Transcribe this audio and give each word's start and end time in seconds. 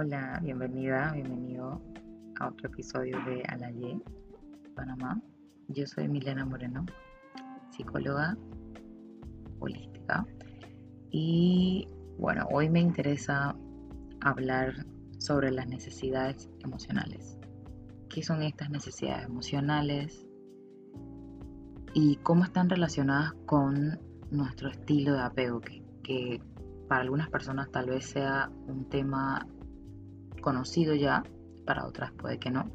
Hola, 0.00 0.38
bienvenida, 0.40 1.10
bienvenido 1.12 1.82
a 2.38 2.46
otro 2.46 2.68
episodio 2.68 3.18
de 3.26 3.42
Alaye, 3.48 4.00
Panamá. 4.76 5.20
Yo 5.66 5.88
soy 5.88 6.06
Milena 6.06 6.46
Moreno, 6.46 6.86
psicóloga 7.72 8.36
holística. 9.58 10.24
Y 11.10 11.88
bueno, 12.16 12.46
hoy 12.52 12.70
me 12.70 12.78
interesa 12.78 13.56
hablar 14.20 14.86
sobre 15.18 15.50
las 15.50 15.66
necesidades 15.66 16.48
emocionales. 16.60 17.36
¿Qué 18.08 18.22
son 18.22 18.44
estas 18.44 18.70
necesidades 18.70 19.26
emocionales? 19.26 20.24
Y 21.92 22.18
cómo 22.22 22.44
están 22.44 22.70
relacionadas 22.70 23.32
con 23.46 23.98
nuestro 24.30 24.70
estilo 24.70 25.14
de 25.14 25.22
apego, 25.22 25.60
que, 25.60 25.82
que 26.04 26.40
para 26.86 27.00
algunas 27.00 27.28
personas 27.30 27.68
tal 27.72 27.86
vez 27.86 28.06
sea 28.06 28.48
un 28.68 28.88
tema 28.88 29.44
conocido 30.40 30.94
ya, 30.94 31.22
para 31.64 31.86
otras 31.86 32.12
puede 32.12 32.38
que 32.38 32.50
no. 32.50 32.70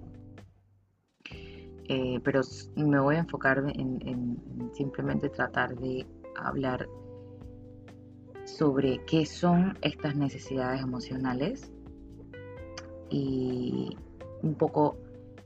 Eh, 1.86 2.20
pero 2.24 2.42
me 2.76 3.00
voy 3.00 3.16
a 3.16 3.20
enfocar 3.20 3.58
en, 3.60 4.72
simplemente 4.74 5.30
tratar 5.30 5.76
de 5.76 6.08
hablar 6.36 6.88
sobre 8.46 9.04
qué 9.06 9.26
son 9.26 9.78
estas 9.82 10.16
necesidades 10.16 10.82
emocionales 10.82 11.72
y 13.10 13.98
un 14.42 14.56
poco 14.56 14.98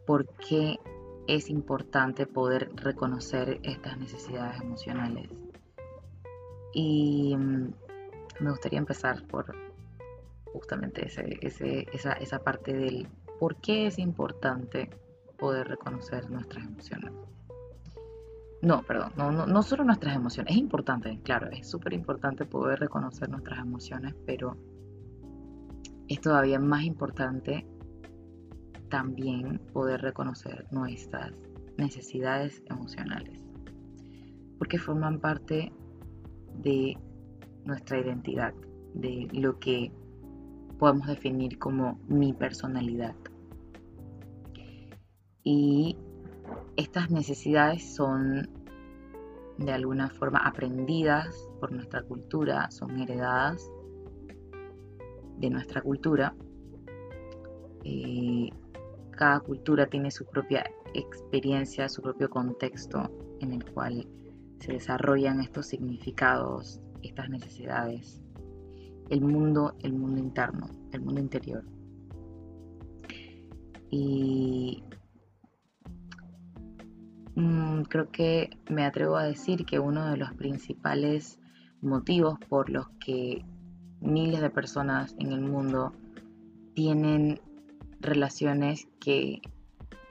por 0.06 0.28
qué 0.36 0.80
es 1.28 1.50
importante 1.50 2.26
poder 2.26 2.70
reconocer 2.76 3.60
estas 3.64 3.98
necesidades 3.98 4.62
emocionales. 4.62 5.30
Y 6.74 7.36
mm, 7.36 7.74
me 8.40 8.50
gustaría 8.52 8.80
empezar 8.80 9.26
por 9.28 9.67
justamente 10.58 11.08
esa, 11.08 12.14
esa 12.14 12.40
parte 12.40 12.74
del 12.74 13.08
por 13.40 13.58
qué 13.58 13.88
es 13.88 14.00
importante 14.00 14.90
poder 15.38 15.68
reconocer 15.68 16.30
nuestras 16.32 16.66
emociones. 16.66 17.12
No, 18.64 18.82
perdón, 18.82 19.12
no, 19.16 19.32
no, 19.32 19.46
no 19.46 19.62
solo 19.62 19.84
nuestras 19.84 20.16
emociones, 20.16 20.54
es 20.54 20.58
importante, 20.58 21.20
claro, 21.24 21.48
es 21.52 21.70
súper 21.70 21.94
importante 21.94 22.44
poder 22.46 22.80
reconocer 22.80 23.30
nuestras 23.30 23.60
emociones, 23.60 24.16
pero 24.26 24.58
es 26.08 26.20
todavía 26.22 26.60
más 26.60 26.84
importante 26.84 27.68
también 28.90 29.60
poder 29.74 30.02
reconocer 30.02 30.66
nuestras 30.72 31.34
necesidades 31.78 32.64
emocionales, 32.66 33.44
porque 34.58 34.80
forman 34.80 35.20
parte 35.20 35.72
de 36.56 36.98
nuestra 37.64 38.00
identidad, 38.00 38.56
de 38.96 39.28
lo 39.34 39.60
que 39.60 39.92
podemos 40.78 41.08
definir 41.08 41.58
como 41.60 42.00
mi 42.08 42.34
personalidad. 42.34 43.16
Y 45.44 45.98
estas 46.76 47.10
necesidades 47.10 47.96
son 47.96 48.50
de 49.58 49.72
alguna 49.72 50.10
forma 50.10 50.40
aprendidas 50.40 51.50
por 51.60 51.72
nuestra 51.72 52.04
cultura, 52.04 52.70
son 52.70 53.00
heredadas 53.00 53.72
de 55.38 55.50
nuestra 55.50 55.82
cultura. 55.82 56.36
Eh, 57.84 58.50
cada 59.12 59.40
cultura 59.40 59.88
tiene 59.88 60.12
su 60.12 60.26
propia 60.26 60.64
experiencia, 60.94 61.90
su 61.90 62.02
propio 62.02 62.30
contexto 62.30 63.10
en 63.40 63.54
el 63.54 63.66
cual 63.72 64.08
se 64.60 64.74
desarrollan 64.74 65.42
estos 65.42 65.68
significados, 65.68 66.82
estas 67.02 67.30
necesidades 67.30 68.22
el 69.10 69.22
mundo, 69.22 69.76
el 69.82 69.94
mundo 69.94 70.20
interno, 70.20 70.68
el 70.92 71.02
mundo 71.02 71.22
interior. 71.22 71.64
Y 73.90 74.84
mm, 77.36 77.84
creo 77.84 78.12
que 78.12 78.50
me 78.70 78.86
atrevo 78.86 79.16
a 79.16 79.24
decir 79.24 79.66
que 79.66 79.80
uno 79.80 80.10
de 80.10 80.18
los 80.18 80.34
principales 80.34 81.40
motivos 81.82 82.38
por 82.50 82.70
los 82.70 82.90
que 83.00 83.46
miles 84.02 84.42
de 84.42 84.50
personas 84.50 85.16
en 85.20 85.32
el 85.32 85.42
mundo 85.42 85.94
tienen 86.74 87.40
relaciones 88.00 88.88
que 89.00 89.42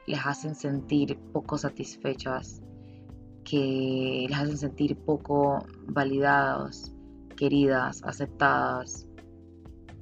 les 0.07 0.25
hacen 0.25 0.55
sentir 0.55 1.19
poco 1.33 1.59
satisfechas, 1.59 2.63
que 3.45 4.27
les 4.29 4.39
hacen 4.39 4.59
sentir 4.59 4.97
poco 4.97 5.65
validados, 5.87 6.96
queridas, 7.37 8.03
aceptadas, 8.05 9.07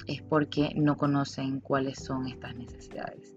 es 0.07 0.23
porque 0.23 0.73
no 0.77 0.97
conocen 0.97 1.61
cuáles 1.61 1.99
son 1.99 2.27
estas 2.27 2.57
necesidades. 2.57 3.35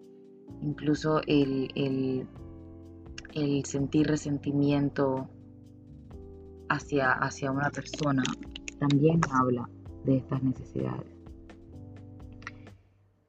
Incluso 0.62 1.22
el, 1.28 1.72
el, 1.76 3.66
sentir 3.66 4.08
resentimiento 4.08 5.30
hacia, 6.70 7.12
hacia 7.12 7.52
una 7.52 7.70
persona 7.70 8.24
también 8.80 9.22
habla 9.32 9.70
de 10.06 10.18
estas 10.18 10.42
necesidades. 10.44 11.16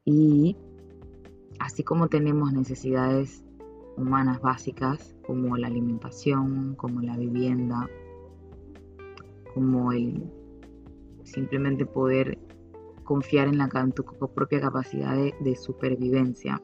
Y 0.04 0.56
así 1.58 1.82
como 1.84 2.08
tenemos 2.08 2.52
necesidades 2.52 3.44
humanas 3.96 4.40
básicas 4.40 5.14
como 5.26 5.56
la 5.56 5.66
alimentación, 5.66 6.74
como 6.76 7.02
la 7.02 7.16
vivienda, 7.16 7.86
como 9.54 9.92
el 9.92 10.30
simplemente 11.32 11.86
poder 11.86 12.38
confiar 13.04 13.48
en, 13.48 13.58
la, 13.58 13.68
tu 13.94 14.04
propia 14.04 14.60
capacidad 14.60 15.16
de, 15.16 15.56
supervivencia. 15.56 16.60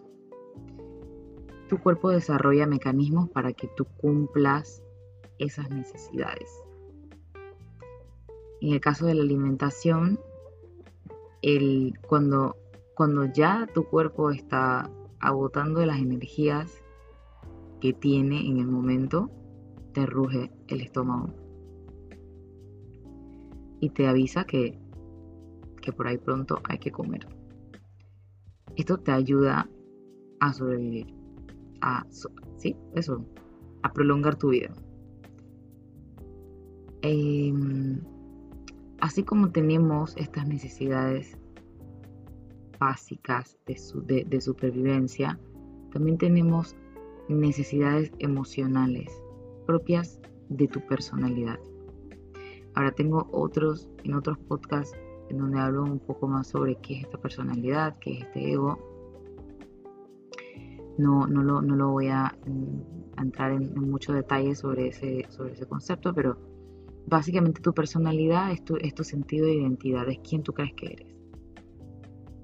Tu 1.68 1.78
cuerpo 1.78 2.10
desarrolla 2.10 2.66
mecanismos 2.66 3.30
para 3.30 3.52
que 3.52 3.68
tú 3.68 3.86
cumplas 3.96 4.82
esas 5.38 5.70
necesidades. 5.70 6.50
En 8.60 8.72
el 8.74 8.80
caso 8.80 9.06
de 9.06 9.14
la 9.14 9.22
alimentación, 9.22 10.20
el, 11.42 11.98
cuando, 12.06 12.56
cuando 12.94 13.24
ya 13.26 13.66
tu 13.72 13.84
cuerpo 13.84 14.30
está 14.30 14.90
agotando 15.20 15.84
las 15.86 15.98
energías 15.98 16.82
que 17.80 17.92
tiene 17.92 18.46
en 18.46 18.58
el 18.58 18.66
momento, 18.66 19.30
te 19.92 20.06
ruge 20.06 20.50
el 20.68 20.80
estómago 20.80 21.43
y 23.80 23.90
te 23.90 24.06
avisa 24.06 24.44
que, 24.44 24.78
por 25.96 26.06
ahí 26.06 26.18
pronto 26.18 26.60
hay 26.64 26.78
que 26.78 26.90
comer. 26.90 27.26
Esto 28.76 28.98
te 28.98 29.12
ayuda 29.12 29.68
a 30.40 30.52
sobrevivir, 30.52 31.14
a, 31.80 32.04
¿sí? 32.56 32.76
Eso, 32.94 33.24
a 33.82 33.92
prolongar 33.92 34.36
tu 34.36 34.48
vida. 34.48 34.72
Em, 37.02 38.00
así 39.00 39.22
como 39.22 39.50
tenemos 39.50 40.16
estas 40.16 40.48
necesidades 40.48 41.36
básicas 42.80 43.58
de, 43.66 44.24
de 44.24 44.40
supervivencia, 44.40 45.38
también 45.92 46.18
tenemos 46.18 46.74
necesidades 47.28 48.10
emocionales 48.18 49.22
propias 49.66 50.20
de 50.48 50.66
tu 50.68 50.80
personalidad. 50.86 51.58
Ahora 52.74 52.92
tengo 52.92 53.28
otros, 53.32 53.88
en 54.02 54.14
otros 54.14 54.38
podcasts, 54.38 54.96
en 55.30 55.38
donde 55.38 55.60
hablo 55.60 55.84
un 55.84 56.00
poco 56.00 56.28
más 56.28 56.48
sobre 56.48 56.76
qué 56.76 56.98
es 56.98 57.04
esta 57.04 57.18
personalidad, 57.18 57.96
qué 57.98 58.14
es 58.14 58.22
este 58.24 58.52
ego. 58.52 58.78
No, 60.98 61.26
no, 61.26 61.42
lo, 61.42 61.62
no 61.62 61.76
lo 61.76 61.90
voy 61.90 62.08
a, 62.08 62.36
mm, 62.46 63.20
entrar 63.20 63.52
en, 63.52 63.74
mucho 63.80 64.12
detalle 64.12 64.54
sobre 64.54 64.88
ese, 64.88 65.26
sobre 65.30 65.52
ese 65.52 65.66
concepto, 65.66 66.12
pero 66.14 66.36
básicamente 67.06 67.60
tu 67.60 67.72
personalidad 67.72 68.52
es 68.52 68.64
tu, 68.64 68.76
es 68.76 68.94
tu 68.94 69.04
sentido 69.04 69.46
de 69.46 69.54
identidad, 69.54 70.08
es 70.08 70.18
quién 70.18 70.42
tú 70.42 70.52
crees 70.52 70.74
que 70.74 70.86
eres. 70.86 71.14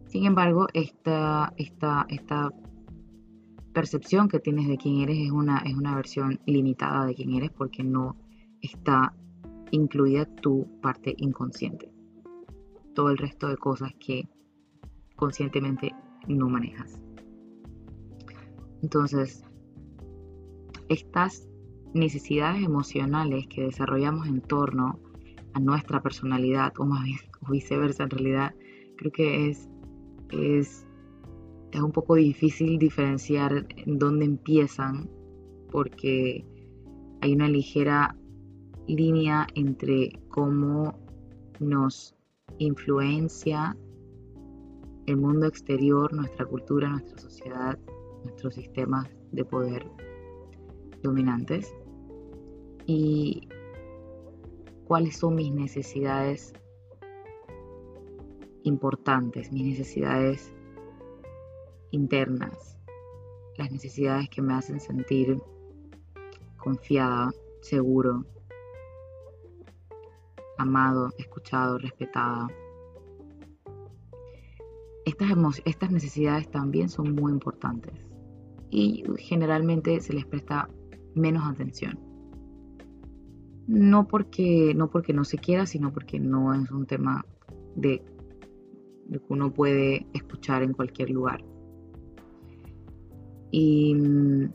Sin 0.06 0.26
embargo, 0.26 0.66
esta, 0.75 1.52
esta, 1.56 2.06
esta 2.08 2.50
percepción 3.72 4.28
que 4.28 4.40
tienes 4.40 4.66
de 4.66 4.76
quién 4.76 5.00
eres 5.00 5.19
es 5.19 5.31
una, 5.31 5.58
es 5.58 5.75
una 5.76 5.94
versión 5.94 6.40
limitada 6.46 7.06
de 7.06 7.14
quién 7.14 7.34
eres 7.34 7.50
porque 7.50 7.84
no 7.84 8.16
está 8.60 9.14
incluida 9.70 10.25
tu 10.26 10.67
parte 10.81 11.14
inconsciente. 11.19 11.93
Todo 12.94 13.11
el 13.11 13.19
resto 13.19 13.49
de 13.49 13.56
cosas 13.56 13.93
que 13.99 14.28
conscientemente 15.17 15.94
no 16.28 16.49
manejas. 16.49 17.00
Entonces, 18.82 19.44
estas 20.88 21.46
necesidades 21.94 22.64
emocionales 22.64 23.46
que 23.49 23.62
desarrollamos 23.62 24.26
en 24.26 24.40
torno 24.40 24.99
a 25.52 25.61
nuestra 25.61 26.02
personalidad, 26.02 26.72
o 26.78 26.87
más 26.87 27.05
bien 27.05 27.19
viceversa, 27.50 28.05
en 28.05 28.11
realidad 28.11 28.55
creo 28.96 29.12
que 29.12 29.49
es, 29.49 29.69
es, 30.31 30.87
es 31.72 31.81
un 31.81 31.93
poco 31.93 32.14
difícil 32.14 32.78
diferenciar 32.78 33.67
en 33.76 33.99
dónde 33.99 34.25
empiezan, 34.25 35.11
porque 35.70 36.44
hay 37.20 37.32
una 37.34 37.49
ligera 37.49 38.17
línea 38.96 39.46
entre 39.54 40.12
cómo 40.28 40.98
nos 41.58 42.14
influencia 42.58 43.76
el 45.06 45.16
mundo 45.16 45.46
exterior, 45.46 46.12
nuestra 46.12 46.44
cultura, 46.46 46.88
nuestra 46.88 47.19
sociedad, 47.19 47.78
nuestros 48.25 48.54
sistemas 48.54 49.08
de 49.32 49.44
poder 49.44 49.87
dominantes. 51.02 51.75
Y 52.87 53.48
cuáles 54.84 55.16
son 55.16 55.36
mis 55.36 55.52
necesidades 55.52 56.52
importantes, 58.64 59.52
mis 59.52 59.64
necesidades 59.64 60.52
internas, 61.90 62.76
las 63.56 63.70
necesidades 63.70 64.28
que 64.28 64.43
me 64.43 64.54
hacen 64.54 64.81
sentir 64.81 65.40
confiada, 66.56 67.31
seguro, 67.60 68.25
amado, 70.60 71.10
escuchado, 71.18 71.78
respetada. 71.78 72.48
Estas, 75.04 75.30
estas 75.64 75.90
necesidades 75.90 76.50
también 76.50 76.88
son 76.88 77.14
muy 77.14 77.32
importantes 77.32 77.94
y 78.70 79.04
generalmente 79.18 80.00
se 80.00 80.12
les 80.12 80.26
presta 80.26 80.68
menos 81.14 81.44
atención. 81.48 81.98
No 83.66 84.06
porque, 84.06 84.74
no 84.74 84.90
porque 84.90 85.12
no 85.12 85.24
se 85.24 85.38
quiera, 85.38 85.66
sino 85.66 85.92
porque 85.92 86.20
no 86.20 86.54
es 86.54 86.70
un 86.70 86.86
tema 86.86 87.24
de, 87.76 88.02
de 89.06 89.18
que 89.18 89.26
uno 89.28 89.52
puede 89.52 90.06
escuchar 90.12 90.62
en 90.62 90.72
cualquier 90.72 91.10
lugar. 91.10 91.42
Y 93.50 93.94
mm, 93.94 94.52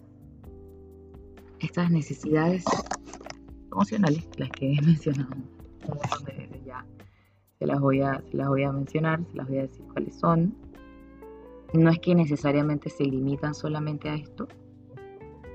estas 1.60 1.92
necesidades 1.92 2.64
emocionales, 3.72 4.30
las 4.38 4.50
que 4.52 4.74
he 4.74 4.82
mencionado 4.86 5.55
ya, 6.66 6.86
se 7.60 7.66
las, 7.66 7.80
voy 7.80 8.02
a, 8.02 8.22
se 8.30 8.38
las 8.38 8.48
voy 8.48 8.64
a 8.64 8.72
mencionar, 8.72 9.24
se 9.32 9.38
las 9.38 9.48
voy 9.48 9.60
a 9.60 9.62
decir 9.64 9.86
cuáles 9.92 10.16
son. 10.16 10.56
No 11.74 11.90
es 11.90 12.00
que 12.00 12.16
necesariamente 12.16 12.90
se 12.90 13.04
limitan 13.04 13.54
solamente 13.54 14.10
a 14.10 14.16
esto, 14.16 14.48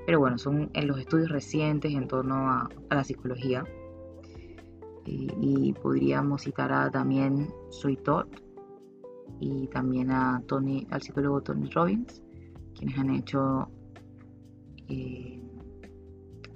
pero 0.05 0.19
bueno, 0.19 0.37
son 0.37 0.69
en 0.73 0.87
los 0.87 0.99
estudios 0.99 1.29
recientes 1.29 1.93
en 1.93 2.07
torno 2.07 2.35
a, 2.35 2.69
la 2.89 3.03
psicología. 3.03 3.63
Y, 5.05 5.73
podríamos 5.81 6.43
citar 6.43 6.71
a 6.71 6.91
también 6.91 7.47
Soy 7.69 7.97
Todd 7.97 8.27
y 9.39 9.67
también 9.67 10.11
a 10.11 10.43
Tony, 10.45 10.87
al 10.91 11.01
psicólogo 11.01 11.41
Tony 11.41 11.69
Robbins, 11.69 12.21
quienes 12.75 12.97
han 12.99 13.09
hecho 13.09 13.67
eh, 14.87 15.41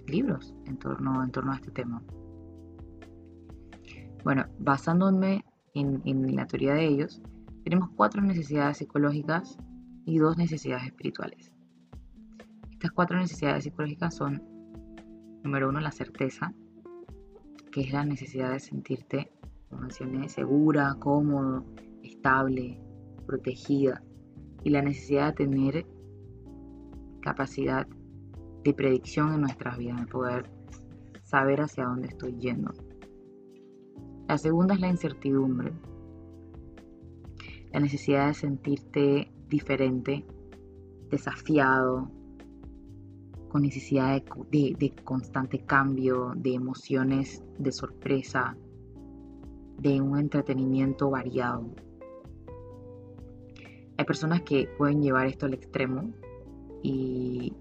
libros 0.08 0.54
en 0.66 0.78
torno, 0.78 1.24
en 1.24 1.32
torno 1.32 1.54
a 1.54 1.56
este 1.56 1.72
tema. 1.72 2.02
Bueno, 4.26 4.48
basándome 4.58 5.46
en, 5.76 6.36
la 6.36 6.48
teoría 6.48 6.74
de 6.74 6.88
ellos, 6.88 7.22
tenemos 7.64 7.92
cuatro 7.96 8.24
necesidades 8.24 8.78
psicológicas 8.78 9.56
y 10.04 10.18
dos 10.18 10.36
necesidades 10.36 10.88
espirituales. 10.88 11.54
Estas 12.72 12.90
cuatro 12.90 13.20
necesidades 13.20 13.66
psicológicas 13.66 14.16
son, 14.16 14.42
número 15.44 15.70
uno, 15.70 15.80
la 15.80 15.92
certeza, 15.92 16.52
que 17.72 17.82
es 17.82 17.94
la 17.94 18.04
necesidad 18.04 18.52
de 18.52 18.60
sentirte, 18.60 19.32
como 19.70 19.92
segura, 19.92 20.96
cómodo, 20.98 21.64
estable, 22.02 22.82
protegida, 23.28 24.02
y 24.64 24.72
la 24.72 24.82
necesidad 24.82 25.36
de 25.36 25.46
tener 25.46 25.86
capacidad 27.22 27.88
de 28.64 28.74
predicción 28.74 29.36
en 29.36 29.42
nuestras 29.42 29.78
vidas, 29.78 30.02
de 30.02 30.08
poder 30.08 30.50
saber 31.22 31.62
hacia 31.62 31.86
dónde 31.86 32.08
estoy 32.08 32.36
yendo. 32.40 32.74
La 34.28 34.40
segunda 34.40 34.74
es 34.74 34.80
la 34.80 34.88
incertidumbre, 34.88 35.72
la 37.72 37.80
necesidad 37.80 38.28
de 38.28 38.34
sentirte 38.34 39.32
diferente, 39.48 40.26
desafiado, 41.12 42.10
con 43.50 43.62
necesidad 43.62 44.20
de, 44.50 44.94
constante 45.04 45.60
cambio, 45.60 46.34
de 46.36 46.56
emociones 46.56 47.44
de 47.60 47.72
sorpresa, 47.72 48.58
de 49.78 50.02
un 50.02 50.18
entretenimiento 50.18 51.12
variado. 51.12 51.70
Hay 53.96 54.06
personas 54.06 54.42
que 54.42 54.68
pueden 54.76 55.04
llevar 55.04 55.28
esto 55.28 55.46
al 55.46 55.54
extremo 55.54 56.12
y, 56.82 57.54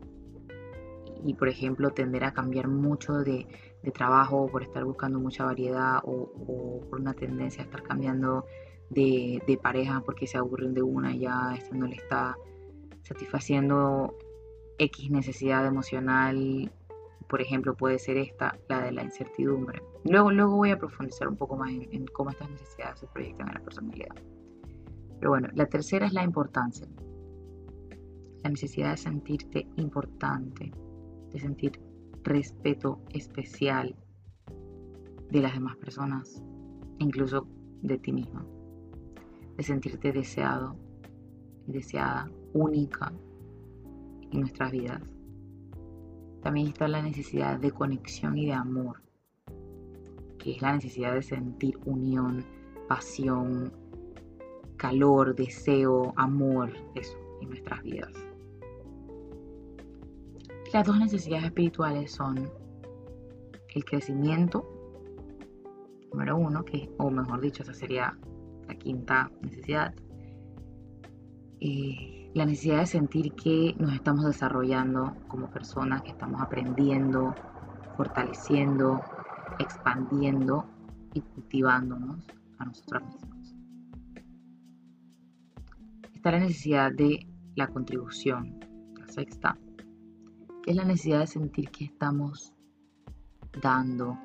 y 1.24 1.34
por 1.34 1.48
ejemplo, 1.48 1.90
tender 1.90 2.24
a 2.24 2.32
cambiar 2.32 2.68
mucho 2.68 3.18
de, 3.18 3.46
trabajo 3.90 4.46
por 4.46 4.62
estar 4.62 4.84
buscando 4.84 5.18
mucha 5.18 5.44
variedad 5.44 5.98
o, 6.04 6.80
por 6.88 7.00
una 7.00 7.14
tendencia 7.14 7.62
a 7.62 7.66
estar 7.66 7.82
cambiando 7.82 8.44
de, 8.90 9.58
pareja 9.62 10.02
porque 10.04 10.26
se 10.26 10.38
aburren 10.38 10.74
de 10.74 10.82
una 10.82 11.14
ya, 11.14 11.54
esto 11.56 11.74
no 11.74 11.86
le 11.86 11.96
está 11.96 12.36
satisfaciendo 13.02 14.16
X 14.78 15.10
necesidad 15.10 15.66
emocional, 15.66 16.70
por 17.28 17.40
ejemplo, 17.40 17.74
puede 17.74 17.98
ser 17.98 18.16
esta, 18.16 18.58
la 18.68 18.80
de 18.80 18.92
la 18.92 19.02
incertidumbre. 19.02 19.82
Luego, 20.04 20.30
luego 20.30 20.56
voy 20.56 20.70
a 20.70 20.78
profundizar 20.78 21.28
un 21.28 21.36
poco 21.36 21.56
más 21.56 21.70
en, 21.70 22.06
cómo 22.06 22.30
estas 22.30 22.50
necesidades 22.50 23.00
se 23.00 23.06
proyectan 23.06 23.48
en 23.48 23.54
la 23.54 23.60
personalidad. 23.60 24.14
Pero 25.18 25.30
bueno, 25.30 25.48
la 25.54 25.66
tercera 25.66 26.06
es 26.06 26.12
la 26.12 26.22
importancia. 26.22 26.86
La 28.42 28.50
necesidad 28.50 28.90
de 28.90 28.96
sentirte 28.98 29.66
importante, 29.76 30.72
de 31.32 31.40
sentir 31.40 31.80
respeto 32.24 33.00
especial 33.10 33.94
de 35.30 35.40
las 35.40 35.54
demás 35.54 35.76
personas, 35.76 36.42
incluso 36.98 37.46
de 37.82 37.98
ti 37.98 38.12
mismo 38.12 38.54
de 39.56 39.62
sentirte 39.62 40.12
deseado 40.12 40.76
deseada, 41.66 42.30
única 42.52 43.12
en 44.30 44.40
nuestras 44.40 44.70
vidas. 44.70 45.02
También 46.42 46.68
está 46.68 46.88
la 46.88 47.02
necesidad 47.02 47.58
de 47.58 47.70
conexión 47.70 48.36
y 48.36 48.46
de 48.46 48.52
amor, 48.52 49.02
que 50.38 50.52
es 50.52 50.62
la 50.62 50.74
necesidad 50.74 51.14
de 51.14 51.22
sentir 51.22 51.78
unión, 51.86 52.44
pasión, 52.86 53.72
calor, 54.76 55.34
deseo, 55.34 56.12
amor, 56.16 56.70
eso, 56.94 57.16
en 57.40 57.48
nuestras 57.48 57.82
vidas. 57.82 58.12
Las 60.74 60.88
dos 60.88 60.98
necesidades 60.98 61.44
espirituales 61.44 62.10
son 62.10 62.50
el 63.76 63.84
crecimiento, 63.84 64.68
número 66.10 66.36
uno, 66.36 66.64
que, 66.64 66.90
o 66.98 67.12
mejor 67.12 67.40
dicho, 67.40 67.62
esa 67.62 67.72
sería 67.72 68.18
la 68.66 68.74
quinta 68.74 69.30
necesidad, 69.40 69.94
la 71.60 72.44
necesidad 72.44 72.80
de 72.80 72.86
sentir 72.86 73.32
que 73.34 73.76
nos 73.78 73.92
estamos 73.92 74.24
desarrollando 74.24 75.14
como 75.28 75.48
personas, 75.48 76.02
que 76.02 76.10
estamos 76.10 76.42
aprendiendo, 76.42 77.36
fortaleciendo, 77.96 79.00
expandiendo 79.60 80.66
y 81.12 81.20
cultivándonos 81.20 82.26
a 82.58 82.64
nosotros 82.64 83.00
mismos. 83.04 83.54
Está 86.14 86.32
la 86.32 86.40
necesidad 86.40 86.90
de 86.90 87.28
la 87.54 87.68
contribución, 87.68 88.58
la 88.98 89.06
sexta, 89.06 89.56
es 90.66 90.76
la 90.76 90.84
necesidad 90.84 91.20
de 91.20 91.26
sentir 91.26 91.70
que 91.70 91.84
estamos 91.84 92.54
dando, 93.62 94.18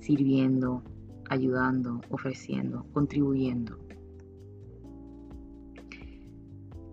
sirviendo, 0.00 0.82
ayudando, 1.30 2.00
ofreciendo, 2.10 2.84
contribuyendo. 2.92 3.78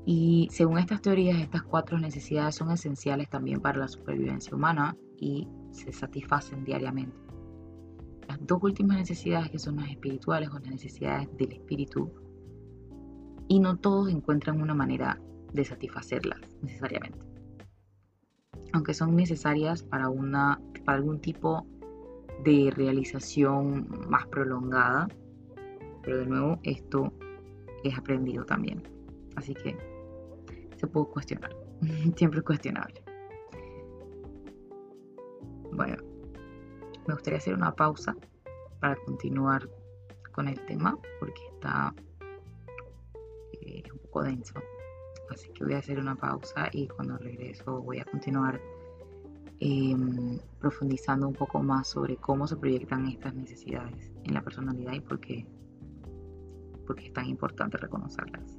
Y 0.06 0.48
según 0.52 0.78
estas 0.78 1.02
teorías, 1.02 1.40
estas 1.40 1.64
cuatro 1.64 1.98
necesidades 1.98 2.56
son 2.56 2.70
esenciales 2.70 3.28
también 3.30 3.60
para 3.60 3.80
la 3.80 3.88
supervivencia 3.88 4.56
humana 4.56 4.96
y 5.18 5.48
se 5.72 5.92
satisfacen 5.92 6.64
diariamente. 6.64 7.18
Las 8.28 8.46
dos 8.46 8.62
últimas 8.62 8.98
necesidades, 8.98 9.50
que 9.50 9.60
son 9.60 9.78
las 9.78 9.90
espirituales 9.90 10.50
o 10.50 10.60
las 10.60 10.70
necesidades 10.70 11.28
del 11.38 11.54
espíritu, 11.54 12.12
y 13.48 13.60
no 13.60 13.78
todos 13.78 14.10
encuentran 14.10 14.62
una 14.62 14.76
manera 14.76 15.20
de 15.54 15.66
satisfacerlas 15.66 16.40
necesariamente. 16.62 17.35
Aunque 18.76 18.94
son 18.94 19.16
necesarias 19.16 19.84
para, 19.84 20.10
una, 20.10 20.60
para 20.84 20.98
algún 20.98 21.22
tipo 21.22 21.66
de 22.44 22.74
realización 22.76 23.88
más 24.10 24.28
prolongada, 24.28 25.08
pero 26.04 26.18
de 26.18 26.26
nuevo 26.26 26.60
esto 26.64 27.14
es 27.86 27.98
aprendido 27.98 28.44
también. 28.44 28.84
Así 29.38 29.54
que 29.54 29.78
se 30.76 30.88
puede 30.88 31.08
cuestionar, 31.08 31.56
siempre 32.18 32.40
es 32.40 32.46
cuestionable. 32.46 33.02
Bueno, 35.72 35.96
me 37.08 37.14
gustaría 37.14 37.38
hacer 37.38 37.54
una 37.54 37.74
pausa 37.74 38.14
para 38.82 38.98
continuar 39.06 39.70
con 40.34 40.50
el 40.50 40.60
tema 40.66 40.98
porque 41.22 41.42
está 41.54 41.96
eh, 43.62 43.84
un 43.90 44.00
poco 44.00 44.24
denso. 44.24 44.54
Así 45.32 45.50
que 45.50 45.64
voy 45.64 45.74
a 45.74 45.80
hacer 45.80 46.00
una 46.00 46.16
pausa 46.16 46.70
y 46.72 46.88
cuando 46.88 47.18
regreso 47.18 47.82
voy 47.82 48.00
a 48.00 48.06
continuar 48.06 48.60
Em, 49.60 50.38
profundizando 50.60 51.28
un 51.28 51.34
poco 51.34 51.64
más 51.64 51.88
sobre 51.88 52.18
cómo 52.18 52.46
se 52.46 52.58
proyectan 52.58 53.08
estas 53.08 53.34
necesidades 53.34 54.12
en 54.26 54.34
la 54.34 54.42
personalidad 54.42 54.94
y 54.94 55.00
por 55.00 55.20
qué 55.20 55.48
porque 56.86 57.08
es 57.08 57.14
tan 57.14 57.26
importante 57.26 57.78
reconocerlas. 57.78 58.55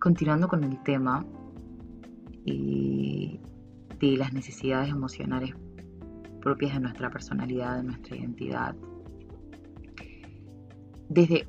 Continuando 0.00 0.48
con 0.48 0.64
el 0.64 0.82
tema 0.82 1.26
eh, 2.46 3.40
de 4.00 4.16
las 4.16 4.32
necesidades 4.32 4.90
emocionales 4.90 5.54
propias 6.40 6.74
de 6.74 6.80
nuestra 6.80 7.10
personalidad, 7.10 7.76
de 7.76 7.82
nuestra 7.82 8.16
identidad. 8.16 8.76
Desde, 11.08 11.44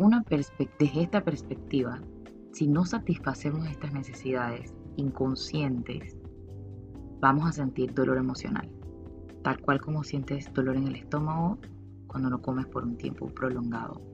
desde 0.80 1.02
esta 1.02 1.24
perspectiva, 1.24 2.02
si 2.54 2.68
no 2.68 2.86
satisfacemos 2.86 3.68
estas 3.68 3.94
necesidades 3.94 4.74
inconscientes, 4.96 6.18
vamos 7.20 7.48
a 7.48 7.52
sentir 7.52 7.94
dolor 7.94 8.18
emocional, 8.18 8.72
tal 9.44 9.60
cual 9.62 9.80
como 9.80 10.04
sientes 10.04 10.52
dolor 10.54 10.76
en 10.76 10.88
el 10.88 10.96
estómago 10.96 11.60
cuando 12.08 12.30
no 12.30 12.42
comes 12.42 12.66
por 12.66 12.84
un 12.84 12.98
tiempo 12.98 13.28
prolongado 13.28 14.09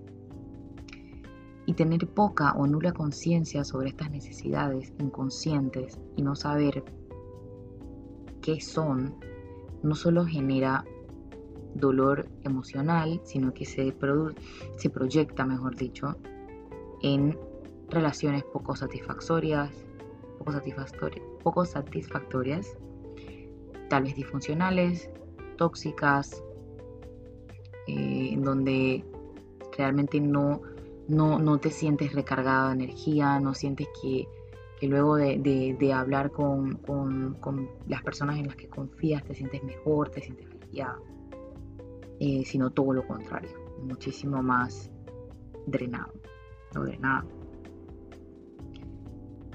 y 1.66 1.74
tener 1.74 2.08
poca 2.08 2.54
o 2.54 2.68
nula 2.68 2.92
conciencia 2.92 3.64
sobre 3.64 3.90
estas 3.90 4.12
necesidades 4.12 4.94
inconscientes 5.00 6.00
y 6.16 6.22
no 6.22 6.36
saber 6.36 6.84
qué 8.42 8.62
son, 8.62 9.16
no 9.82 9.96
solo 9.96 10.26
genera 10.26 10.86
dolor 11.74 12.28
emocional, 12.44 13.20
sino 13.24 13.54
que 13.54 13.66
se, 13.66 13.94
se 14.78 14.90
proyecta, 14.90 15.46
mejor 15.46 15.76
dicho, 15.76 16.16
en 17.02 17.38
relaciones 17.90 18.44
poco 18.44 18.76
satisfactorias, 18.76 19.72
poco, 20.38 20.52
satisfactorias, 20.52 21.26
poco 21.44 21.66
satisfactorias, 21.66 22.78
tal 23.90 24.04
vez 24.04 24.16
disfuncionales, 24.16 25.10
tóxicas, 25.58 26.44
eh, 27.88 28.30
en 28.32 28.42
donde 28.42 29.04
realmente 29.78 30.20
no 30.20 30.62
no, 31.08 31.58
te 31.60 31.70
sientes 31.70 32.14
recargado 32.14 32.70
de 32.70 32.76
energía, 32.76 33.40
no 33.40 33.54
sientes 33.54 33.88
que, 34.02 34.28
luego 34.82 35.16
de, 35.16 35.94
hablar 35.94 36.32
con, 36.32 36.80
las 37.88 38.04
personas 38.04 38.38
en 38.38 38.48
las 38.48 38.56
que 38.56 38.68
confías 38.68 39.24
te 39.24 39.34
sientes 39.34 39.64
mejor, 39.64 40.10
te 40.10 40.22
sientes 40.22 40.48
aliviado, 40.48 41.04
eh, 42.20 42.44
sino 42.46 42.70
todo 42.70 42.94
lo 42.94 43.08
contrario, 43.08 43.52
muchísimo 43.84 44.42
más 44.42 44.92
drenado 45.66 46.14
o 46.76 46.80
drenado. 46.82 47.28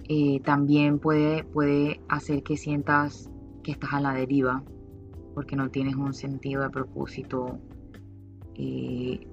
Eh, 0.08 0.40
también 0.40 0.98
puede, 0.98 1.44
puede 1.44 2.00
hacer 2.08 2.42
que 2.42 2.56
sientas 2.56 3.30
que 3.62 3.70
estás 3.70 3.92
a 3.92 4.00
la 4.00 4.12
deriva 4.12 4.64
porque 5.34 5.54
no 5.54 5.70
tienes 5.70 5.94
un 5.94 6.14
sentido 6.14 6.62
de 6.62 6.70
propósito 6.70 7.58
eh, 8.56 9.26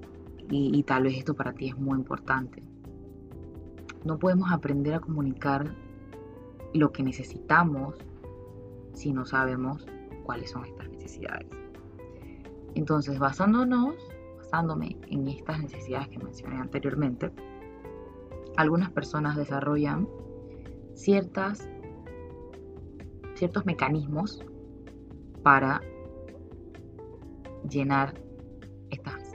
y, 0.50 0.82
tal 0.84 1.04
vez 1.04 1.18
esto 1.18 1.34
para 1.34 1.52
ti 1.52 1.68
es 1.68 1.76
muy 1.76 1.98
importante. 1.98 2.62
No 4.04 4.18
podemos 4.18 4.50
aprender 4.50 4.94
a 4.94 5.00
comunicar 5.00 5.74
lo 6.72 6.90
que 6.92 7.02
necesitamos 7.02 7.96
si 8.94 9.12
no 9.12 9.26
sabemos 9.26 9.86
cuáles 10.24 10.50
son 10.50 10.64
estas 10.64 10.88
necesidades. 10.88 11.48
Entonces, 12.74 13.18
basándonos, 13.18 13.94
basándome 14.38 14.96
en 15.08 15.28
estas 15.28 15.60
necesidades 15.60 16.08
que 16.08 16.18
mencioné 16.18 16.56
anteriormente, 16.56 17.30
algunas 18.56 18.90
personas 18.90 19.36
desarrollan 19.36 20.08
ciertas, 20.94 21.68
ciertos 23.34 23.66
mecanismos 23.66 24.44
para 25.42 25.80
llenar 27.68 28.27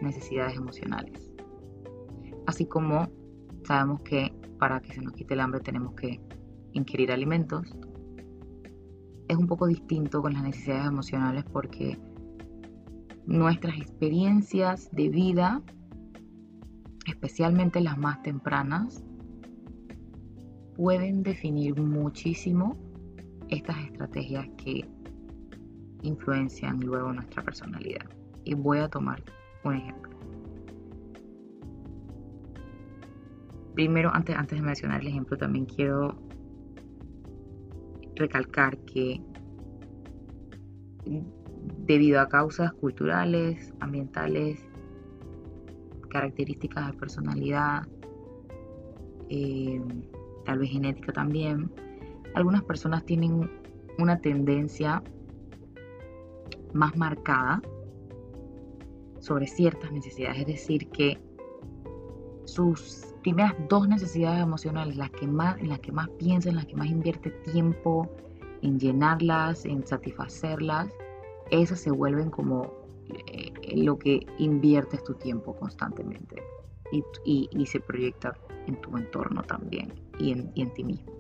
necesidades 0.04 0.56
emocionales. 0.56 1.34
Así 2.46 2.66
como 2.66 3.08
sabemos 3.64 4.02
que 4.02 4.34
para 4.60 4.82
que 4.82 4.94
se 4.94 5.02
nos 5.02 5.14
quite 5.14 5.34
el 5.34 5.40
hambre 5.40 5.62
tenemos 5.62 5.96
que 5.96 6.20
inquirir 6.74 7.12
alimentos, 7.12 7.76
es 9.28 9.38
un 9.38 9.48
poco 9.48 9.68
distinto 9.68 10.22
con 10.22 10.34
las 10.34 10.44
necesidades 10.44 10.88
emocionales 10.88 11.44
porque 11.52 11.98
nuestras 13.26 13.78
experiencias 13.78 14.90
de 14.92 15.10
vida, 15.10 15.62
especialmente 17.06 17.82
las 17.82 17.98
más 17.98 18.22
tempranas, 18.22 19.04
pueden 20.76 21.24
definir 21.24 21.80
muchísimo 21.80 22.78
estas 23.50 23.78
estrategias 23.86 24.48
que 24.58 24.86
influencian 26.02 26.80
luego 26.80 27.14
nuestra 27.14 27.44
personalidad. 27.44 28.06
Y 28.44 28.56
voy 28.56 28.80
a 28.80 28.90
tomar 28.90 29.24
un 29.64 29.76
ejemplo. 29.76 30.12
Primero, 33.74 34.12
antes, 34.14 34.36
antes 34.36 34.60
de 34.60 34.66
mencionar 34.66 35.02
el 35.02 35.08
ejemplo, 35.08 35.38
también 35.38 35.66
quiero 35.66 36.16
recalcar 38.16 38.78
que 38.80 39.22
debido 41.86 42.22
a 42.22 42.30
causas 42.30 42.72
culturales, 42.74 43.74
ambientales, 43.80 44.64
características 46.10 46.92
de 46.92 46.98
personalidad, 46.98 47.88
eh, 49.30 49.82
tal 50.46 50.60
vez 50.60 50.70
genética 50.70 51.12
también, 51.12 51.72
algunas 52.36 52.64
personas 52.64 53.04
tienen 53.06 53.50
una 53.98 54.20
tendencia 54.20 55.02
más 56.74 56.96
marcada 56.98 57.62
sobre 59.24 59.48
ciertas 59.48 59.90
necesidades, 59.92 60.42
es 60.42 60.48
decir, 60.48 60.90
que 60.90 61.18
sus 62.44 63.16
primeras 63.22 63.56
dos 63.70 63.88
necesidades 63.88 64.44
emocionales, 64.44 64.98
las 64.98 65.10
que 65.12 65.26
más, 65.26 65.58
en 65.60 65.70
las 65.70 65.80
que 65.80 65.94
más 65.94 66.10
piensa, 66.20 66.50
en 66.50 66.56
las 66.56 66.66
que 66.66 66.76
más 66.76 66.88
invierte 66.88 67.32
tiempo 67.52 68.10
en 68.62 68.78
llenarlas, 68.78 69.64
en 69.64 69.88
satisfacerlas, 69.88 70.90
esas 71.52 71.80
se 71.80 71.90
vuelven 71.90 72.30
como 72.30 72.74
eh, 73.28 73.54
lo 73.78 73.98
que 73.98 74.26
inviertes 74.40 75.02
tu 75.06 75.14
tiempo 75.14 75.56
constantemente 75.56 76.44
y, 76.92 77.66
se 77.66 77.80
proyecta 77.80 78.38
en 78.68 78.80
tu 78.82 78.96
entorno 78.98 79.42
también 79.44 79.94
y 80.20 80.32
en, 80.32 80.52
y 80.54 80.64
en 80.64 80.74
ti 80.74 80.84
mismo. 80.84 81.14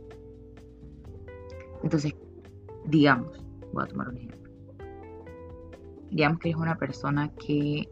Entonces, 1.84 2.14
digamos, 2.86 3.42
voy 3.72 3.86
a 3.86 3.88
tomar 3.88 4.10
un 4.10 4.18
ejemplo. 4.18 4.52
Digamos 6.12 6.40
que 6.40 6.50
eres 6.50 6.62
una 6.62 6.78
persona 6.78 7.32
que 7.36 7.90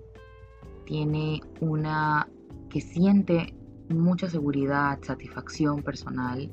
tiene 0.86 1.42
una, 1.60 2.28
que 2.70 2.82
siente 2.82 3.56
mucha 3.90 4.30
seguridad, 4.30 5.00
satisfacción 5.02 5.84
personal 5.84 6.52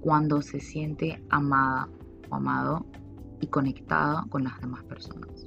cuando 0.00 0.42
se 0.42 0.60
siente 0.60 1.22
amada 1.30 1.88
o 2.30 2.34
amado 2.36 2.86
y 3.40 3.46
conectada 3.46 4.24
con 4.30 4.44
las 4.44 4.60
demás 4.60 4.82
personas. 4.84 5.46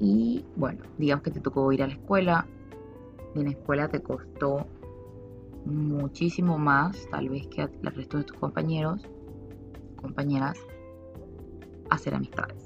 Y 0.00 0.44
bueno, 0.56 0.82
digamos 0.98 1.22
que 1.22 1.30
te 1.30 1.40
tocó 1.40 1.70
ir 1.72 1.82
a 1.82 1.86
la 1.86 1.92
escuela, 1.92 2.46
y 3.34 3.38
en 3.38 3.44
la 3.44 3.50
escuela 3.52 3.88
te 3.88 4.02
costó 4.02 4.66
muchísimo 5.64 6.58
más, 6.58 7.06
tal 7.10 7.28
vez 7.28 7.46
que 7.46 7.62
al 7.62 7.94
resto 7.94 8.18
de 8.18 8.24
tus 8.24 8.36
compañeros, 8.36 9.08
compañeras, 9.96 10.58
hacer 11.88 12.14
amistades. 12.14 12.61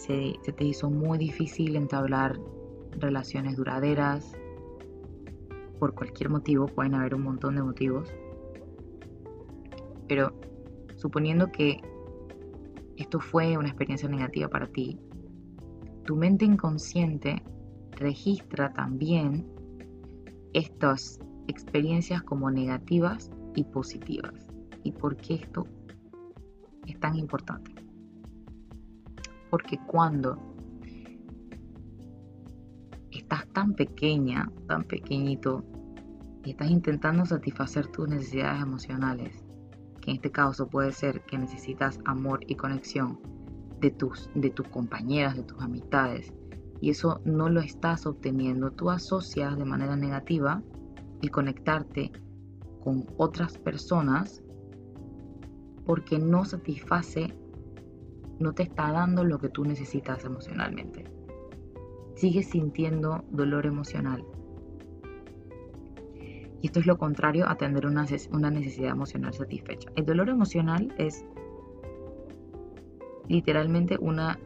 Se, 0.00 0.32
te 0.56 0.64
hizo 0.64 0.88
muy 0.88 1.18
difícil 1.18 1.76
entablar 1.76 2.40
relaciones 2.92 3.56
duraderas, 3.56 4.32
por 5.78 5.94
cualquier 5.94 6.30
motivo, 6.30 6.66
pueden 6.66 6.94
haber 6.94 7.14
un 7.14 7.22
montón 7.22 7.56
de 7.56 7.62
motivos, 7.62 8.10
pero 10.08 10.32
suponiendo 10.96 11.52
que 11.52 11.82
esto 12.96 13.20
fue 13.20 13.58
una 13.58 13.68
experiencia 13.68 14.08
negativa 14.08 14.48
para 14.48 14.66
ti, 14.66 14.98
tu 16.04 16.16
mente 16.16 16.46
inconsciente 16.46 17.42
registra 17.92 18.72
también 18.72 19.46
estas 20.54 21.20
experiencias 21.46 22.22
como 22.22 22.50
negativas 22.50 23.30
y 23.54 23.64
positivas. 23.64 24.48
¿Y 24.82 24.92
por 24.92 25.16
qué 25.16 25.34
esto 25.34 25.66
es 26.86 26.98
tan 26.98 27.16
importante? 27.16 27.79
Porque 29.50 29.78
cuando 29.86 30.50
tan 33.52 33.74
pequeña, 33.74 34.50
tan 34.66 34.84
pequeñito, 34.84 35.64
y 36.44 36.50
estás 36.50 36.70
intentando 36.70 37.26
satisfacer 37.26 37.86
tus 37.88 38.08
necesidades 38.08 38.62
emocionales, 38.62 39.44
que 40.00 40.10
en 40.10 40.16
este 40.16 40.30
caso 40.30 40.68
puede 40.68 40.92
ser 40.92 41.22
que 41.22 41.36
necesitas 41.36 41.98
amor 42.06 42.40
y 42.46 42.54
conexión 42.54 43.20
de 43.80 43.90
tus, 43.90 44.30
de 44.34 44.50
tus 44.50 44.66
compañeras, 44.68 45.36
de 45.36 45.42
tus 45.42 45.60
amistades, 45.60 46.32
y 46.80 46.90
eso 46.90 47.20
no 47.24 47.50
lo 47.50 47.60
estás 47.60 48.06
obteniendo, 48.06 48.70
tú 48.70 48.90
asocias 48.90 49.56
de 49.58 49.64
manera 49.66 49.96
negativa 49.96 50.62
el 51.20 51.30
conectarte 51.30 52.10
con 52.82 53.04
otras 53.18 53.58
personas 53.58 54.42
porque 55.84 56.18
no 56.18 56.46
satisface, 56.46 57.36
no 58.40 58.52
te 58.52 58.64
está 58.64 58.90
dando 58.90 59.22
lo 59.22 59.38
que 59.38 59.48
tú 59.48 59.64
necesitas 59.64 60.24
emocionalmente. 60.24 61.04
Sigues 62.16 62.48
sintiendo 62.50 63.24
dolor 63.30 63.66
emocional. 63.66 64.24
Y 66.62 66.66
esto 66.66 66.80
es 66.80 66.86
lo 66.86 66.98
contrario 66.98 67.48
a 67.48 67.56
tener 67.56 67.86
una, 67.86 68.06
una 68.32 68.50
necesidad 68.50 68.90
emocional 68.90 69.32
satisfecha. 69.32 69.90
El 69.94 70.04
dolor 70.04 70.28
emocional 70.28 70.92
es 70.98 71.24
literalmente 73.28 73.96
una 74.00 74.38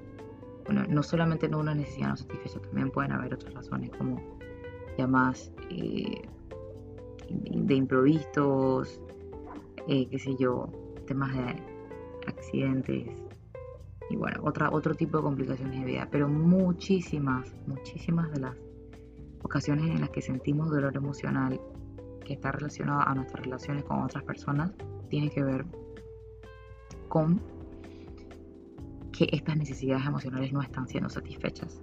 bueno, 0.64 0.84
no 0.88 1.02
solamente 1.02 1.48
no 1.48 1.58
una 1.58 1.74
necesidad 1.74 2.10
no 2.10 2.16
satisfecha, 2.16 2.60
también 2.60 2.90
pueden 2.90 3.12
haber 3.12 3.34
otras 3.34 3.52
razones 3.54 3.90
como 3.98 4.20
llamadas 4.96 5.52
eh, 5.70 6.22
de 7.28 7.74
improvisos, 7.74 9.00
eh, 9.88 10.06
qué 10.08 10.18
sé 10.18 10.34
yo, 10.36 10.68
temas 11.06 11.34
de 11.34 11.62
accidentes 12.26 13.06
y 14.10 14.16
bueno, 14.16 14.40
otra, 14.44 14.70
otro 14.70 14.94
tipo 14.94 15.18
de 15.18 15.22
complicaciones 15.22 15.80
de 15.80 15.86
vida, 15.86 16.08
pero 16.10 16.28
muchísimas, 16.28 17.54
muchísimas 17.66 18.30
de 18.32 18.40
las 18.40 18.56
ocasiones 19.42 19.86
en 19.86 20.00
las 20.00 20.10
que 20.10 20.22
sentimos 20.22 20.70
dolor 20.70 20.96
emocional 20.96 21.60
que 22.24 22.34
está 22.34 22.52
relacionado 22.52 23.00
a 23.00 23.14
nuestras 23.14 23.44
relaciones 23.44 23.84
con 23.84 24.02
otras 24.02 24.24
personas 24.24 24.72
tiene 25.08 25.30
que 25.30 25.42
ver 25.42 25.64
con 27.08 27.40
que 29.12 29.28
estas 29.30 29.56
necesidades 29.56 30.06
emocionales 30.06 30.52
no 30.52 30.60
están 30.60 30.88
siendo 30.88 31.08
satisfechas 31.08 31.80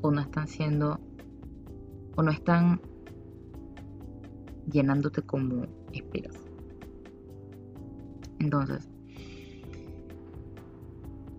o 0.00 0.10
no 0.10 0.20
están 0.20 0.48
siendo 0.48 0.98
o 2.16 2.22
no 2.22 2.30
están 2.30 2.80
llenándote 4.70 5.22
como 5.22 5.66
esperas. 5.92 6.36
Entonces, 8.38 8.89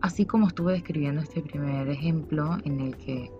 así 0.01 0.25
como 0.25 0.47
estuve 0.47 0.73
describiendo 0.73 1.21
este 1.21 1.41
primer 1.41 1.87
ejemplo 1.89 2.57
en 2.63 2.79
el 2.79 2.97
que, 2.97 3.31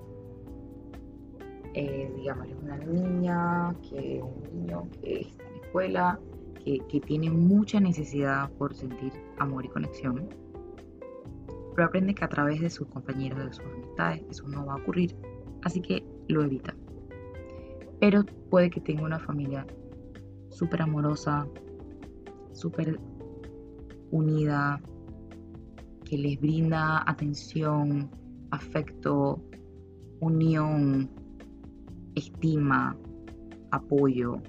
eh, 1.74 2.12
digamos, 2.16 2.48
es 2.48 2.56
una 2.62 2.78
niña, 2.78 3.76
que 3.90 4.22
un 4.22 4.44
niño 4.60 4.88
que 5.02 5.22
está 5.22 5.44
en 5.44 5.52
la 5.52 5.66
escuela, 5.66 6.20
que, 6.64 6.80
que 6.88 7.00
tiene 7.02 7.30
mucha 7.30 7.80
necesidad 7.80 8.50
por 8.52 8.74
sentir 8.76 9.12
amor 9.40 9.66
y 9.66 9.70
conexión, 9.70 10.30
pero 11.76 11.88
aprende 11.88 12.14
que 12.14 12.26
a 12.26 12.30
través 12.30 12.60
de 12.62 12.70
sus 12.70 12.88
compañeros, 12.88 13.40
de 13.40 13.54
sus 13.54 13.66
amistades, 13.66 14.24
eso 14.30 14.48
no 14.48 14.66
va 14.66 14.74
a 14.74 14.78
ocurrir, 14.78 15.16
así 15.64 15.82
que 15.82 16.06
lo 16.28 16.44
evita. 16.44 16.76
Pero 18.00 18.24
puede 18.50 18.70
que 18.70 18.82
tenga 18.82 19.04
una 19.04 19.20
familia 19.20 19.66
súper 20.50 20.82
amorosa, 20.82 21.48
súper 22.52 23.00
unida, 24.12 24.82
que 26.12 26.18
les 26.18 26.38
brinda 26.42 27.10
atención, 27.10 28.12
afecto, 28.52 29.42
unión, 30.20 31.10
estima, 32.16 32.98
apoyo. 33.72 34.42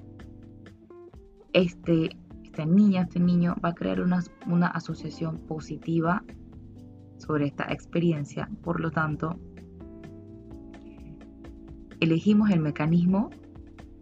Este, 1.52 2.18
esta 2.42 2.66
niña, 2.66 3.02
este 3.02 3.20
niño 3.20 3.54
va 3.64 3.68
a 3.68 3.74
crear 3.74 4.00
una, 4.00 4.24
una 4.48 4.66
asociación 4.66 5.38
positiva 5.46 6.24
sobre 7.18 7.46
esta 7.46 7.72
experiencia. 7.72 8.50
Por 8.64 8.80
lo 8.80 8.90
tanto, 8.90 9.38
elegimos 12.00 12.50
el 12.50 12.58
mecanismo 12.58 13.30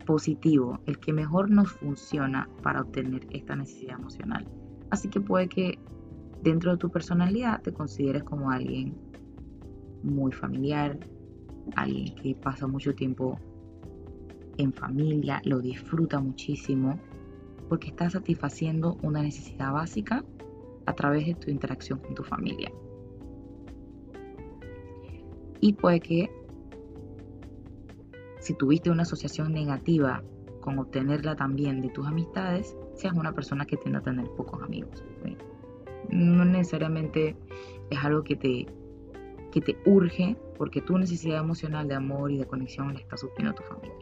positivo, 0.07 0.81
el 0.87 0.99
que 0.99 1.12
mejor 1.12 1.51
nos 1.51 1.73
funciona 1.73 2.49
para 2.62 2.81
obtener 2.81 3.27
esta 3.33 3.55
necesidad 3.55 3.99
emocional. 3.99 4.49
Así 4.88 5.11
que 5.11 5.20
puede 5.20 5.51
que 5.51 5.79
dentro 6.42 6.72
de 6.72 6.79
tu 6.79 6.90
personalidad 6.90 7.62
te 7.62 7.72
consideres 7.72 8.24
como 8.24 8.50
alguien 8.50 8.96
muy 10.03 10.33
familiar, 10.33 10.98
alguien 11.76 12.14
que 12.14 12.35
pasa 12.35 12.66
mucho 12.66 12.94
tiempo 12.94 13.38
en 14.57 14.72
familia, 14.72 15.40
lo 15.44 15.61
disfruta 15.61 16.20
muchísimo, 16.20 16.98
porque 17.68 17.88
está 17.88 18.11
satisfaciendo 18.11 18.98
una 19.03 19.22
necesidad 19.22 19.72
básica 19.72 20.24
a 20.87 20.94
través 20.94 21.26
de 21.26 21.35
tu 21.35 21.50
interacción 21.50 21.98
con 21.98 22.14
tu 22.14 22.24
familia 22.24 22.70
y 25.61 25.74
puede 25.74 26.00
que 26.00 26.31
si 28.40 28.55
tuviste 28.55 28.90
una 28.90 29.03
asociación 29.03 29.53
negativa 29.53 30.22
con 30.61 30.79
obtenerla 30.79 31.37
también 31.37 31.81
de 31.81 31.90
tus 31.90 32.07
amistades, 32.07 32.76
seas 32.94 33.14
una 33.14 33.33
persona 33.33 33.66
que 33.66 33.76
tiende 33.76 33.98
a 33.98 34.03
tener 34.03 34.26
pocos 34.31 34.62
amigos. 34.62 35.05
No 36.09 36.45
necesariamente 36.45 37.37
es 37.91 38.05
algo 38.05 38.23
que 38.23 38.37
te, 38.37 38.67
que 39.53 39.61
te 39.61 39.77
urge 39.85 40.37
porque 40.57 40.81
tu 40.81 40.99
necesidad 40.99 41.39
emocional 41.39 41.89
de 41.89 41.95
amor 41.95 42.31
y 42.31 42.39
de 42.39 42.47
conexión 42.47 42.95
le 42.95 43.01
está 43.01 43.17
supliendo 43.17 43.55
tu 43.55 43.63
familia. 43.63 43.95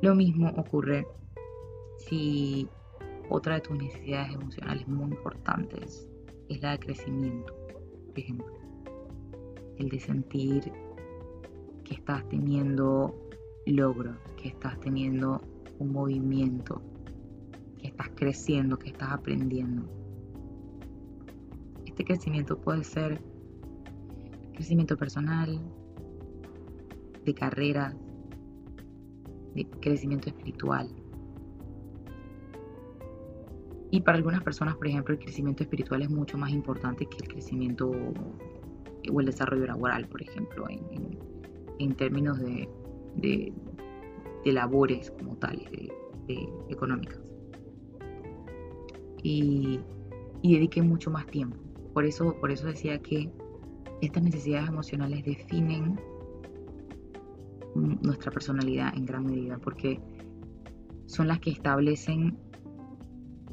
Lo 0.00 0.14
mismo 0.14 0.50
ocurre 0.56 1.06
si 1.96 2.68
otra 3.30 3.54
de 3.54 3.60
tus 3.62 3.78
necesidades 3.78 4.34
emocionales 4.34 4.86
muy 4.86 5.10
importantes 5.10 6.08
es 6.48 6.60
la 6.60 6.72
de 6.72 6.78
crecimiento 6.78 7.64
por 8.14 8.20
ejemplo. 8.20 8.54
El 9.78 9.88
de 9.88 9.98
sentir 9.98 10.72
que 11.82 11.94
estás 11.94 12.26
teniendo 12.28 13.12
logro, 13.66 14.16
que 14.36 14.48
estás 14.48 14.78
teniendo 14.78 15.40
un 15.80 15.92
movimiento, 15.92 16.80
estás 17.88 18.08
creciendo, 18.14 18.78
que 18.78 18.88
estás 18.88 19.12
aprendiendo. 19.12 19.88
Este 21.84 22.04
crecimiento 22.04 22.58
puede 22.58 22.84
ser 22.84 23.22
crecimiento 24.54 24.96
personal, 24.96 25.60
de 27.24 27.34
carrera, 27.34 27.94
de 29.54 29.64
crecimiento 29.80 30.28
espiritual. 30.28 30.88
Y 33.90 34.00
para 34.00 34.18
algunas 34.18 34.42
personas, 34.42 34.74
por 34.76 34.88
ejemplo, 34.88 35.14
el 35.14 35.20
crecimiento 35.20 35.62
espiritual 35.62 36.02
es 36.02 36.10
mucho 36.10 36.36
más 36.36 36.50
importante 36.50 37.06
que 37.06 37.16
el 37.18 37.28
crecimiento 37.28 37.92
o 39.12 39.20
el 39.20 39.26
desarrollo 39.26 39.66
laboral, 39.66 40.08
por 40.08 40.22
ejemplo, 40.22 40.66
en, 40.68 41.94
términos 41.94 42.40
de, 42.40 43.52
labores 44.44 45.10
como 45.12 45.36
tales, 45.36 45.70
de, 45.70 46.48
económicas. 46.68 47.23
Y, 49.24 49.80
y 50.42 50.54
dediquen 50.54 50.88
mucho 50.88 51.10
más 51.10 51.26
tiempo. 51.26 51.56
Por 51.92 52.04
eso, 52.04 52.36
por 52.40 52.52
eso 52.52 52.68
decía 52.68 53.00
que 53.00 53.32
estas 54.00 54.22
necesidades 54.22 54.68
emocionales 54.68 55.24
definen 55.24 55.98
nuestra 57.74 58.30
personalidad 58.30 58.94
en 58.96 59.06
gran 59.06 59.24
medida, 59.24 59.58
porque 59.58 60.00
son 61.06 61.28
las 61.28 61.40
que 61.40 61.50
establecen 61.50 62.38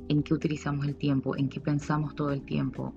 en 0.10 0.23
qué 0.23 0.34
utilizamos 0.34 0.86
el 0.86 0.95
tiempo, 0.95 1.36
en 1.38 1.49
qué 1.49 1.60
pensamos 1.60 2.15
todo 2.15 2.31
el 2.31 2.43
tiempo, 2.43 2.93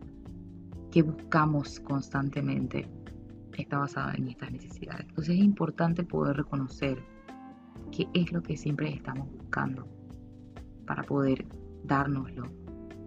qué 0.90 1.02
buscamos 1.02 1.80
constantemente, 1.80 2.88
está 3.56 3.78
basada 3.78 4.14
en 4.14 4.28
estas 4.28 4.50
necesidades. 4.52 5.06
Entonces 5.08 5.36
es 5.36 5.44
importante 5.44 6.02
poder 6.02 6.36
reconocer 6.36 6.98
qué 7.92 8.08
es 8.14 8.32
lo 8.32 8.42
que 8.42 8.56
siempre 8.56 8.92
estamos 8.92 9.30
buscando 9.30 9.86
para 10.86 11.02
poder 11.04 11.46
dárnoslo 11.84 12.63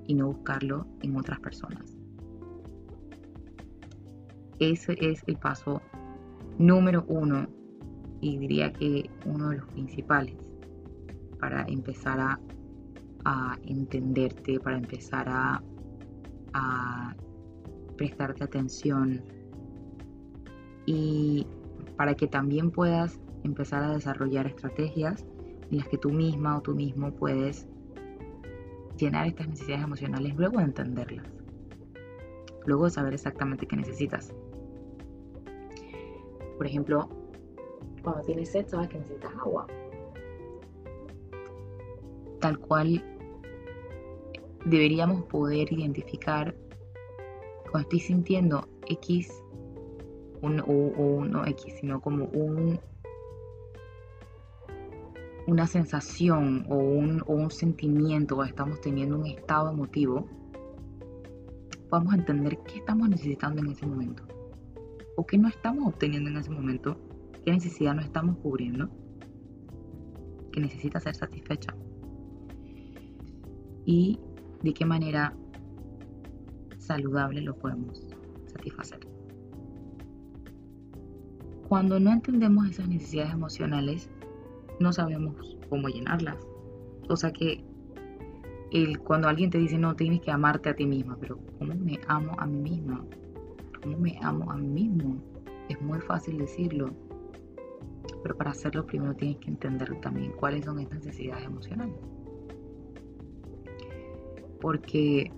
y 0.08 0.16
no 0.16 0.28
buscarlo 0.28 0.88
en 1.02 1.16
otras 1.16 1.40
personas. 1.40 1.96
Ese 4.60 4.98
es 5.00 5.24
el 5.28 5.38
paso 5.38 5.82
número 6.58 7.06
uno 7.08 7.48
y 8.22 8.38
diría 8.38 8.74
que 8.74 9.10
uno 9.26 9.50
de 9.50 9.58
los 9.58 9.68
principales 9.68 10.36
para 11.40 11.64
empezar 11.68 12.20
a 12.20 12.40
a 13.28 13.58
entenderte, 13.66 14.58
para 14.60 14.78
empezar 14.78 15.28
a, 15.28 15.62
prestarte 17.98 18.44
atención 18.44 19.24
y 20.86 21.48
para 21.96 22.14
que 22.14 22.28
también 22.28 22.70
puedas 22.70 23.20
empezar 23.44 23.84
a 23.84 23.94
desarrollar 23.94 24.46
estrategias 24.46 25.26
en 25.72 25.80
las 25.80 25.88
que 25.88 25.98
tú 25.98 26.12
misma 26.12 26.58
o 26.58 26.62
tú 26.62 26.76
mismo 26.76 27.12
puedes 27.12 27.68
llenar 28.98 29.28
estas 29.28 29.48
necesidades 29.48 29.84
emocionales 29.84 30.36
luego 30.36 30.58
de 30.58 30.66
entenderlas, 30.66 31.26
luego 32.66 32.86
de 32.86 32.92
saber 32.92 33.14
exactamente 33.14 33.66
qué 33.66 33.76
necesitas. 33.76 34.34
Por 36.58 36.66
ejemplo, 36.66 37.10
cuando 38.04 38.22
tienes 38.24 38.52
sed, 38.52 38.68
sabes 38.68 38.90
que 38.90 38.98
necesitas 38.98 39.32
agua. 39.36 39.68
Tal 42.40 42.60
cual 42.60 43.04
deberíamos 44.66 45.24
poder 45.24 45.72
identificar 45.72 46.56
cuando 47.72 47.82
estoy 47.82 48.00
sintiendo 48.00 48.68
X, 48.88 49.44
un, 50.42 50.62
o, 50.62 51.26
no 51.26 51.46
X, 51.46 51.76
sino 51.80 52.02
como 52.02 52.26
un, 52.26 52.80
una 55.48 55.66
sensación 55.66 56.66
o 56.70 56.76
un, 56.76 57.24
o 57.26 57.34
un 57.34 57.50
sentimiento 57.50 58.36
o 58.36 58.44
estamos 58.44 58.82
teniendo 58.82 59.18
un 59.18 59.26
estado 59.26 59.72
emotivo, 59.72 60.28
vamos 61.90 62.14
a 62.14 62.18
entender 62.18 62.60
qué 62.68 62.80
estamos 62.80 63.08
necesitando 63.08 63.62
en 63.62 63.72
ese 63.72 63.86
momento 63.86 64.24
o 65.16 65.26
qué 65.26 65.38
no 65.38 65.48
estamos 65.48 65.88
obteniendo 65.88 66.30
en 66.30 66.38
ese 66.38 66.52
momento, 66.52 66.98
qué 67.46 67.52
necesidad 67.54 67.96
no 67.96 68.02
estamos 68.02 68.38
cubriendo, 68.38 68.90
que 70.52 70.60
necesita 70.60 71.00
ser 71.00 71.16
satisfecha 71.16 71.74
y 73.86 74.20
de 74.62 74.74
qué 74.74 74.86
manera 74.86 75.34
saludable 76.78 77.42
lo 77.42 77.56
podemos 77.58 78.06
satisfacer. 78.48 79.00
Cuando 81.70 82.00
no 82.00 82.12
entendemos 82.12 82.70
esas 82.70 82.88
necesidades 82.90 83.34
emocionales, 83.34 84.10
no 84.80 84.94
sabemos 84.94 85.58
cómo 85.70 85.88
llenarlas. 85.88 86.38
O 87.10 87.16
sea 87.16 87.32
que 87.32 87.64
el, 88.72 89.00
cuando 89.00 89.28
alguien 89.28 89.50
te 89.50 89.58
dice, 89.58 89.78
no, 89.78 89.96
tienes 89.96 90.22
que 90.22 90.32
amarte 90.32 90.70
a 90.70 90.76
ti 90.76 90.86
misma, 90.86 91.18
pero 91.20 91.40
¿cómo 91.58 91.74
me 91.76 92.00
amo 92.08 92.34
a 92.38 92.46
mí 92.46 92.60
misma? 92.60 93.06
¿Cómo 93.82 93.98
me 93.98 94.18
amo 94.22 94.52
a 94.52 94.58
mí 94.58 94.90
mismo? 94.90 95.22
Es 95.70 95.82
muy 95.82 96.00
fácil 96.00 96.38
decirlo, 96.38 96.94
pero 98.24 98.36
para 98.36 98.52
hacerlo 98.52 98.86
primero 98.86 99.16
tienes 99.16 99.38
que 99.38 99.50
entender 99.50 100.00
también 100.02 100.34
cuáles 100.34 100.66
son 100.66 100.80
estas 100.80 101.06
necesidades 101.06 101.46
emocionales. 101.46 101.96
Porque 104.60 105.32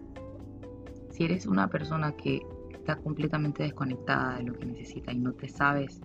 si 1.11 1.23
eres 1.23 1.45
una 1.45 1.67
persona 1.67 2.13
que 2.13 2.41
está 2.73 2.95
completamente 2.95 3.63
desconectada 3.63 4.37
de 4.37 4.43
lo 4.43 4.53
que 4.53 4.65
necesita 4.65 5.11
y 5.11 5.19
no 5.19 5.33
te 5.33 5.49
sabes 5.49 6.01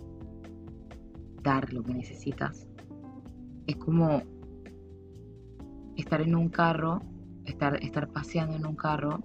dar 1.43 1.73
lo 1.73 1.83
que 1.83 1.95
necesitas, 1.95 2.67
es 3.67 3.77
como 3.77 4.23
estar 5.97 6.21
en 6.21 6.35
un 6.35 6.49
carro, 6.49 7.01
estar, 7.45 7.83
estar 7.83 8.09
paseando 8.09 8.57
en 8.57 8.67
un 8.67 8.77
carro 8.77 9.23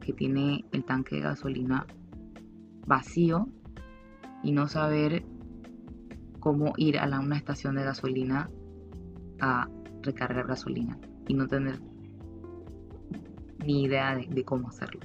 que 0.00 0.12
tiene 0.12 0.64
el 0.72 0.84
tanque 0.84 1.16
de 1.16 1.22
gasolina 1.22 1.86
vacío 2.86 3.48
y 4.42 4.52
no 4.52 4.68
saber 4.68 5.24
cómo 6.40 6.74
ir 6.76 6.98
a 6.98 7.20
una 7.20 7.36
estación 7.36 7.76
de 7.76 7.84
gasolina 7.84 8.50
a 9.40 9.68
recargar 10.02 10.46
gasolina 10.46 10.98
y 11.26 11.34
no 11.34 11.48
tener 11.48 11.80
ni 13.64 13.84
idea 13.84 14.14
de 14.16 14.44
cómo 14.44 14.68
hacerlo. 14.68 15.00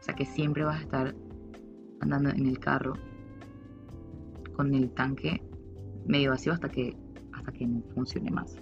O 0.00 0.04
sea 0.04 0.14
que 0.14 0.24
siempre 0.24 0.64
vas 0.64 0.78
a 0.78 0.82
estar 0.82 1.14
andando 2.00 2.30
en 2.30 2.46
el 2.46 2.58
carro 2.58 2.94
con 4.56 4.74
el 4.74 4.90
tanque 4.92 5.42
medio 6.06 6.30
vacío 6.30 6.52
hasta 6.52 6.68
que, 6.68 6.96
hasta 7.42 7.52
que 7.52 7.66
no 7.66 7.82
funcione 7.94 8.30
más. 8.30 8.56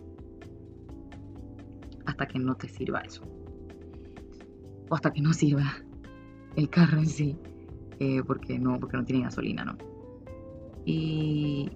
Hasta 2.07 2.27
que 2.27 2.39
no 2.39 2.55
te 2.55 2.69
sirva 2.69 3.01
eso. 3.01 3.23
O 4.89 4.95
hasta 4.95 5.13
que 5.13 5.21
no 5.21 5.33
sirva 5.33 5.75
el 6.57 6.69
carro 6.71 6.99
en 6.99 7.07
sí. 7.07 7.37
Eh, 7.99 8.23
porque, 8.27 8.59
no, 8.59 8.81
porque 8.81 8.97
no 8.97 9.05
tiene 9.05 9.25
gasolina, 9.25 9.65
¿no? 9.65 9.77
Y 10.87 11.71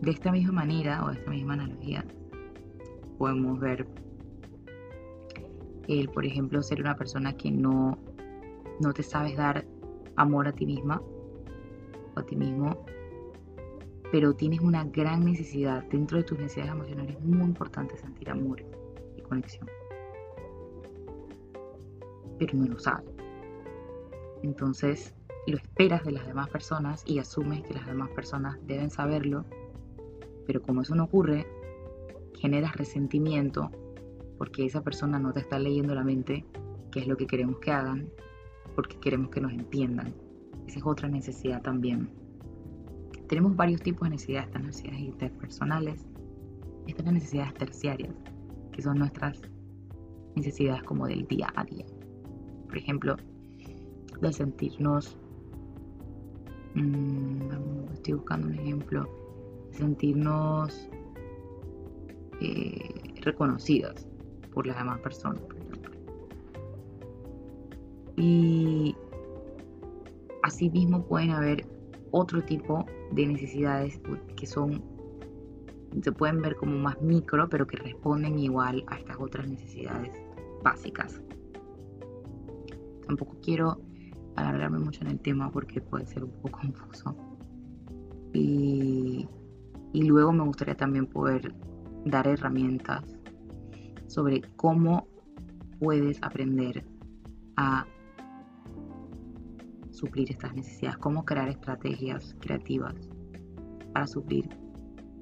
de 0.00 0.10
esta 0.10 0.32
misma 0.32 0.52
manera 0.52 1.04
o 1.04 1.08
de 1.08 1.14
esta 1.14 1.30
misma 1.30 1.54
analogía 1.54 2.04
podemos 3.16 3.60
ver 3.60 3.86
el, 5.86 6.08
por 6.08 6.26
ejemplo, 6.26 6.60
ser 6.62 6.80
una 6.80 6.96
persona 6.96 7.36
que 7.36 7.52
no 7.52 7.96
no 8.80 8.92
te 8.92 9.02
sabes 9.02 9.36
dar 9.36 9.64
amor 10.16 10.48
a 10.48 10.52
ti 10.52 10.66
misma 10.66 11.00
o 12.14 12.18
a 12.20 12.26
ti 12.26 12.36
mismo, 12.36 12.83
pero 14.14 14.32
tienes 14.32 14.60
una 14.60 14.84
gran 14.84 15.24
necesidad, 15.24 15.82
dentro 15.90 16.18
de 16.18 16.22
tus 16.22 16.38
necesidades 16.38 16.70
emocionales, 16.70 17.20
muy 17.20 17.42
importante 17.42 17.96
sentir 17.96 18.30
amor 18.30 18.62
y 19.16 19.22
conexión. 19.22 19.68
Pero 22.38 22.56
no 22.56 22.66
lo 22.66 22.78
sabes. 22.78 23.10
Entonces 24.44 25.12
lo 25.48 25.56
esperas 25.56 26.04
de 26.04 26.12
las 26.12 26.28
demás 26.28 26.48
personas 26.48 27.02
y 27.04 27.18
asumes 27.18 27.64
que 27.64 27.74
las 27.74 27.86
demás 27.86 28.08
personas 28.10 28.56
deben 28.68 28.88
saberlo, 28.88 29.46
pero 30.46 30.62
como 30.62 30.82
eso 30.82 30.94
no 30.94 31.02
ocurre, 31.06 31.44
generas 32.38 32.76
resentimiento 32.76 33.72
porque 34.38 34.64
esa 34.64 34.84
persona 34.84 35.18
no 35.18 35.32
te 35.32 35.40
está 35.40 35.58
leyendo 35.58 35.92
la 35.92 36.04
mente, 36.04 36.44
que 36.92 37.00
es 37.00 37.08
lo 37.08 37.16
que 37.16 37.26
queremos 37.26 37.58
que 37.58 37.72
hagan, 37.72 38.08
porque 38.76 38.96
queremos 39.00 39.30
que 39.30 39.40
nos 39.40 39.50
entiendan. 39.50 40.14
Esa 40.68 40.78
es 40.78 40.86
otra 40.86 41.08
necesidad 41.08 41.62
también. 41.62 42.23
Tenemos 43.34 43.56
varios 43.56 43.82
tipos 43.82 44.02
de 44.06 44.10
necesidades, 44.10 44.46
estas 44.46 44.62
necesidades 44.62 45.00
interpersonales, 45.00 46.06
estas 46.86 47.12
necesidades 47.12 47.52
terciarias, 47.54 48.14
que 48.70 48.80
son 48.80 49.00
nuestras 49.00 49.42
necesidades 50.36 50.84
como 50.84 51.08
del 51.08 51.26
día 51.26 51.52
a 51.56 51.64
día. 51.64 51.84
Por 52.68 52.78
ejemplo, 52.78 53.16
de 54.20 54.32
sentirnos, 54.32 55.18
mmm, 56.76 57.90
estoy 57.92 58.14
buscando 58.14 58.46
un 58.46 58.54
ejemplo, 58.54 59.08
sentirnos 59.72 60.88
eh, 62.40 63.14
reconocidas 63.22 64.06
por 64.52 64.64
las 64.64 64.78
demás 64.78 65.00
personas. 65.00 65.42
Y 68.16 68.94
asimismo 70.44 71.04
pueden 71.04 71.30
haber 71.30 71.73
otro 72.16 72.44
tipo 72.44 72.86
de 73.10 73.26
necesidades 73.26 74.00
que 74.36 74.46
son, 74.46 74.80
se 76.00 76.12
pueden 76.12 76.40
ver 76.42 76.54
como 76.54 76.78
más 76.78 77.00
micro, 77.02 77.48
pero 77.48 77.66
que 77.66 77.76
responden 77.76 78.38
igual 78.38 78.84
a 78.86 78.98
estas 78.98 79.16
otras 79.18 79.48
necesidades 79.48 80.14
básicas. 80.62 81.20
Tampoco 83.08 83.36
quiero 83.42 83.80
alargarme 84.36 84.78
mucho 84.78 85.00
en 85.02 85.08
el 85.08 85.20
tema 85.20 85.50
porque 85.50 85.80
puede 85.80 86.06
ser 86.06 86.22
un 86.22 86.30
poco 86.40 86.60
confuso. 86.60 87.16
Y, 88.32 89.28
y 89.92 90.02
luego 90.04 90.32
me 90.32 90.44
gustaría 90.44 90.76
también 90.76 91.06
poder 91.06 91.52
dar 92.04 92.28
herramientas 92.28 93.04
sobre 94.06 94.40
cómo 94.54 95.08
puedes 95.80 96.22
aprender 96.22 96.84
a 97.56 97.84
suplir 100.04 100.30
estas 100.30 100.54
necesidades, 100.54 100.98
cómo 100.98 101.24
crear 101.24 101.48
estrategias 101.48 102.36
creativas 102.40 102.94
para 103.92 104.06
suplir 104.06 104.48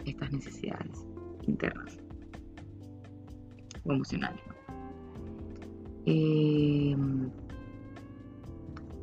estas 0.05 0.33
necesidades 0.33 1.07
internas 1.47 1.99
o 3.85 3.93
emocionales. 3.93 4.43
Eh, 6.07 6.97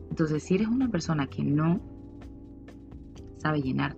entonces, 0.10 0.44
si 0.44 0.56
eres 0.56 0.68
una 0.68 0.89
persona 0.89 1.28
que 1.28 1.44
no 1.44 1.80
sabe 3.38 3.62
llenar 3.62 3.96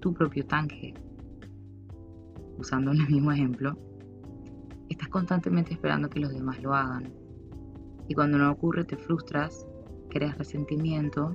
tu 0.00 0.14
propio 0.14 0.46
tanque, 0.46 0.94
usando 2.56 2.92
el 2.92 2.98
mismo 3.08 3.32
ejemplo, 3.32 3.76
estás 4.88 5.08
constantemente 5.08 5.72
esperando 5.72 6.08
que 6.08 6.20
los 6.20 6.32
demás 6.32 6.62
lo 6.62 6.72
hagan. 6.72 7.12
Y 8.06 8.14
cuando 8.14 8.38
no 8.38 8.50
ocurre 8.50 8.84
te 8.84 8.96
frustras 8.96 9.67
creas 10.10 10.36
resentimiento 10.38 11.34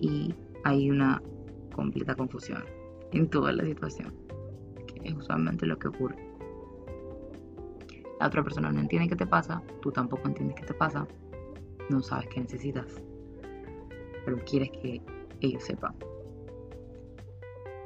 y 0.00 0.34
hay 0.64 0.90
una 0.90 1.22
completa 1.74 2.14
confusión 2.14 2.64
en 3.12 3.28
toda 3.28 3.52
la 3.52 3.64
situación, 3.64 4.12
que 4.86 5.08
es 5.08 5.14
usualmente 5.14 5.66
lo 5.66 5.78
que 5.78 5.88
ocurre. 5.88 6.16
La 8.20 8.28
otra 8.28 8.42
persona 8.42 8.72
no 8.72 8.80
entiende 8.80 9.08
qué 9.08 9.16
te 9.16 9.26
pasa, 9.26 9.62
tú 9.82 9.92
tampoco 9.92 10.28
entiendes 10.28 10.56
qué 10.56 10.66
te 10.66 10.74
pasa, 10.74 11.06
no 11.90 12.02
sabes 12.02 12.28
qué 12.28 12.40
necesitas, 12.40 13.02
pero 14.24 14.38
quieres 14.44 14.70
que 14.70 15.02
ellos 15.40 15.62
sepan. 15.62 15.94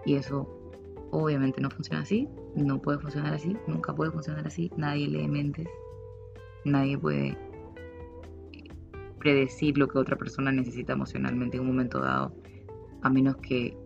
Y 0.04 0.14
eso 0.14 0.48
obviamente 1.10 1.60
no 1.60 1.70
funciona 1.70 2.02
así, 2.02 2.28
no 2.54 2.80
puede 2.80 2.98
funcionar 2.98 3.34
así, 3.34 3.56
nunca 3.66 3.94
puede 3.94 4.10
funcionar 4.10 4.46
así, 4.46 4.70
nadie 4.76 5.08
lee 5.08 5.28
mentes, 5.28 5.68
nadie 6.64 6.98
puede 6.98 7.36
predecir 9.18 9.76
lo 9.78 9.88
que 9.88 9.98
otra 9.98 10.16
persona 10.16 10.52
necesita 10.52 10.92
emocionalmente 10.92 11.56
en 11.56 11.62
un 11.62 11.68
momento 11.68 12.00
dado, 12.00 12.34
a 13.02 13.10
menos 13.10 13.36
que 13.38 13.76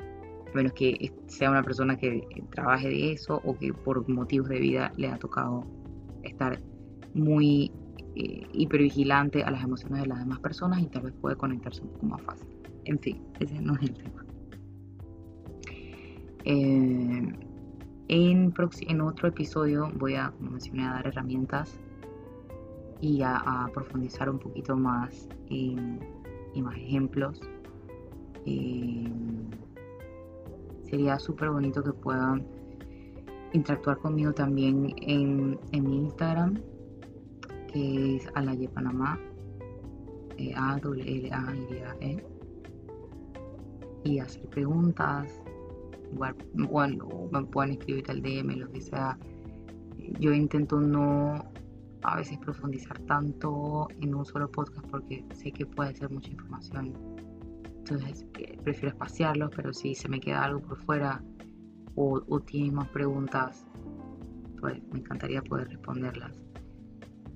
a 0.00 0.56
menos 0.56 0.72
que 0.72 1.12
sea 1.26 1.50
una 1.50 1.62
persona 1.62 1.96
que 1.96 2.26
trabaje 2.50 2.88
de 2.88 3.12
eso 3.12 3.40
o 3.44 3.56
que 3.56 3.72
por 3.72 4.08
motivos 4.08 4.48
de 4.48 4.58
vida 4.58 4.92
le 4.96 5.08
ha 5.08 5.18
tocado 5.18 5.64
estar 6.22 6.60
muy 7.14 7.70
eh, 8.14 8.46
hipervigilante 8.52 9.42
a 9.42 9.50
las 9.50 9.62
emociones 9.62 10.02
de 10.02 10.08
las 10.08 10.18
demás 10.20 10.40
personas 10.40 10.80
y 10.80 10.86
tal 10.86 11.02
vez 11.02 11.14
puede 11.20 11.36
conectarse 11.36 11.82
un 11.82 11.90
poco 11.90 12.06
más 12.06 12.22
fácil. 12.22 12.48
En 12.84 12.98
fin, 12.98 13.22
ese 13.38 13.60
no 13.60 13.74
es 13.74 13.82
el 13.82 13.94
tema. 13.94 14.24
Eh, 16.44 17.36
en, 18.08 18.54
en, 18.88 19.00
otro 19.02 19.28
episodio 19.28 19.90
voy 19.96 20.14
a, 20.14 20.30
como 20.30 20.52
mencioné, 20.52 20.84
a 20.86 20.94
dar 20.94 21.06
herramientas 21.06 21.78
y 23.00 23.22
a, 23.22 23.70
profundizar 23.72 24.28
un 24.28 24.38
poquito 24.38 24.76
más 24.76 25.28
en, 25.50 26.00
más 26.56 26.76
ejemplos. 26.76 27.40
Eh, 28.44 29.08
sería 30.84 31.18
súper 31.18 31.50
bonito 31.50 31.82
que 31.82 31.92
puedan 31.92 32.44
interactuar 33.52 33.98
conmigo 33.98 34.32
también 34.32 34.94
en, 35.02 35.58
mi 35.72 35.96
Instagram, 35.98 36.60
que 37.72 38.16
es 38.16 38.28
Alaye 38.34 38.68
Panamá, 38.68 39.18
eh, 40.36 40.52
A 40.56 40.78
W 40.78 41.02
L 41.02 41.30
A 41.32 41.54
Y 41.54 42.06
E, 42.06 42.24
y 44.04 44.18
hacer 44.18 44.46
preguntas, 44.48 45.40
bueno, 46.54 47.08
me 47.30 47.44
pueden 47.44 47.72
escribir 47.72 48.04
al 48.08 48.22
DM, 48.22 48.56
lo 48.56 48.70
que 48.70 48.80
sea. 48.80 49.18
Yo 50.20 50.32
intento 50.32 50.80
no 50.80 51.34
a 52.02 52.16
veces 52.16 52.38
profundizar 52.38 52.98
tanto 53.00 53.88
en 54.00 54.14
un 54.14 54.24
solo 54.24 54.50
podcast 54.50 54.86
porque 54.88 55.24
sé 55.34 55.52
que 55.52 55.66
puede 55.66 55.94
ser 55.94 56.10
mucha 56.10 56.30
información. 56.30 56.94
Entonces 57.78 58.26
prefiero 58.62 58.88
espaciarlo, 58.88 59.50
pero 59.50 59.72
si 59.72 59.94
se 59.94 60.08
me 60.08 60.20
queda 60.20 60.44
algo 60.44 60.60
por 60.60 60.78
fuera 60.84 61.22
o, 61.94 62.22
o 62.28 62.40
tienes 62.40 62.72
más 62.72 62.88
preguntas, 62.88 63.66
pues 64.60 64.80
me 64.92 65.00
encantaría 65.00 65.42
poder 65.42 65.68
responderlas. 65.68 66.42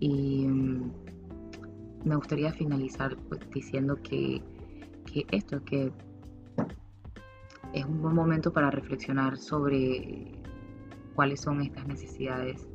Y 0.00 0.46
mm, 0.46 0.90
me 2.04 2.16
gustaría 2.16 2.52
finalizar 2.52 3.16
pues, 3.28 3.40
diciendo 3.50 3.96
que, 4.02 4.42
que 5.06 5.26
esto, 5.30 5.64
que 5.64 5.92
es 7.72 7.84
un 7.84 8.02
buen 8.02 8.14
momento 8.14 8.52
para 8.52 8.70
reflexionar 8.70 9.36
sobre 9.36 10.32
cuáles 11.14 11.40
son 11.40 11.62
estas 11.62 11.86
necesidades 11.86 12.68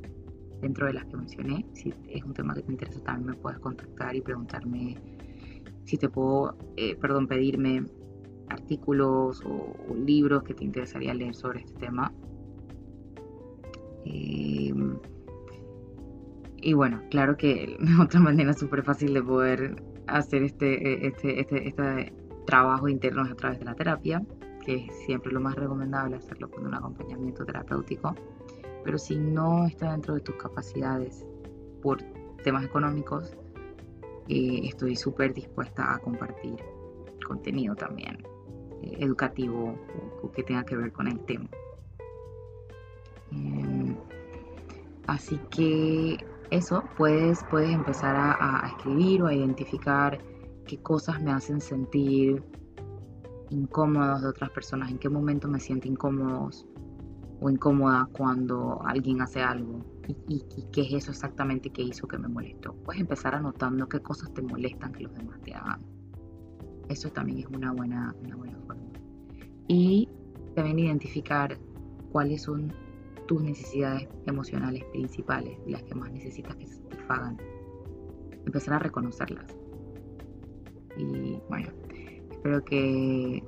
dentro 0.62 0.88
de 0.88 0.93
las 0.93 1.06
que 1.06 1.17
mencioné. 1.17 1.65
Si 1.74 1.93
es 2.10 2.24
un 2.24 2.34
tema 2.34 2.54
que 2.54 2.63
te 2.63 2.72
interesa, 2.72 3.02
también 3.02 3.32
me 3.32 3.34
puedes 3.36 3.60
contactar 3.60 4.15
y 4.15 4.22
preguntarme 4.22 4.98
si 5.86 5.98
te 5.98 6.10
puedo, 6.10 6.58
eh, 6.76 6.96
perdón, 6.96 7.28
pedirme 7.28 7.86
artículos 8.50 9.41
o, 9.46 9.96
libros 9.96 10.43
que 10.43 10.54
te 10.54 10.63
interesaría 10.63 11.13
leer 11.13 11.36
sobre 11.36 11.60
este 11.60 11.74
tema. 11.80 12.12
Em, 14.06 14.98
y 16.58 16.74
bueno, 16.74 17.02
claro 17.10 17.38
que 17.38 17.78
otra 18.02 18.20
manera 18.20 18.54
súper 18.54 18.84
fácil 18.84 19.13
de 19.13 19.24
poder 19.24 19.84
hacer 20.08 20.43
este, 20.43 21.08
este, 21.08 21.39
este, 21.39 21.67
este 21.67 22.13
trabajo 22.46 22.88
interno 22.88 23.26
es 23.26 23.32
a 23.32 23.36
través 23.36 23.60
de 23.60 23.65
la 23.65 23.76
terapia 23.76 24.22
que 24.67 24.86
es 24.86 24.96
siempre 25.06 25.32
lo 25.32 25.39
más 25.39 25.56
recomendable 25.56 26.17
hacerlo 26.17 26.52
con 26.52 26.67
un 26.67 26.74
acompañamiento 26.74 27.46
terapéutico, 27.46 28.13
pero 28.88 28.97
si 28.97 29.17
no 29.17 29.65
está 29.65 29.91
dentro 29.91 30.13
de 30.13 30.21
tus 30.21 30.38
capacidades 30.38 31.26
por 31.82 32.02
temas 32.41 32.63
económicos, 32.63 33.34
eh, 34.30 34.62
estoy 34.63 34.95
súper 34.95 35.34
dispuesta 35.34 35.93
a 35.93 36.00
compartir 36.00 36.56
contenido 37.28 37.76
también 37.76 38.26
eh, 38.82 38.95
educativo 39.00 39.78
o, 40.23 40.32
que 40.32 40.41
tenga 40.41 40.63
que 40.63 40.78
ver 40.78 40.93
con 40.93 41.10
el 41.10 41.19
tema. 41.26 41.50
Em, 43.34 43.97
así 45.08 45.38
que 45.50 46.26
eso, 46.50 46.82
puedes, 46.95 47.43
puedes 47.50 47.71
empezar 47.71 48.15
a 48.15 48.67
escribir 48.69 49.21
o 49.21 49.28
a 49.28 49.34
identificar 49.34 50.17
qué 50.65 50.78
cosas 50.78 51.21
me 51.21 51.32
hacen 51.32 51.60
sentir 51.60 52.41
incómodos 53.50 54.21
de 54.21 54.30
otras 54.30 54.50
personas, 54.52 54.89
en 54.89 54.97
qué 54.97 55.10
momento 55.10 55.50
me 55.50 55.60
siento 55.60 55.89
incómodos 55.89 56.65
o 57.39 57.50
incómoda 57.50 58.08
cuando 58.12 58.82
alguien 58.86 59.21
hace 59.21 59.41
algo 59.41 59.86
y, 60.28 60.43
qué 60.71 60.82
es 60.82 60.93
eso 60.93 61.12
exactamente 61.12 61.69
que 61.69 61.82
hizo 61.82 62.08
que 62.08 62.17
me 62.17 62.28
molestó. 62.28 62.73
Puedes 62.86 63.02
empezar 63.02 63.36
anotando 63.36 63.88
qué 63.89 64.00
cosas 64.00 64.34
te 64.34 64.41
molestan 64.41 64.93
que 64.93 65.04
los 65.04 65.13
demás 65.13 65.39
te 65.41 65.54
hagan. 65.54 65.82
Eso 66.88 67.10
también 67.10 67.39
es 67.39 67.47
una 67.47 67.73
buena, 67.73 68.15
una 68.23 68.36
buena 68.38 68.58
forma. 68.65 68.84
Y 69.67 70.08
también 70.56 70.80
identificar 70.80 71.58
cuáles 72.12 72.43
son 72.43 72.73
tus 73.28 73.43
necesidades 73.43 74.08
emocionales 74.26 74.84
principales, 74.93 75.60
las 75.67 75.84
que 75.84 75.95
más 75.95 76.10
necesitas 76.12 76.56
que 76.56 76.67
se 76.67 76.76
satisfagan. 76.76 77.38
Empezar 78.45 78.76
a 78.76 78.80
reconocerlas. 78.80 79.58
Y 80.97 81.38
bueno, 81.50 81.69
Espero 82.38 82.63
que 82.63 83.43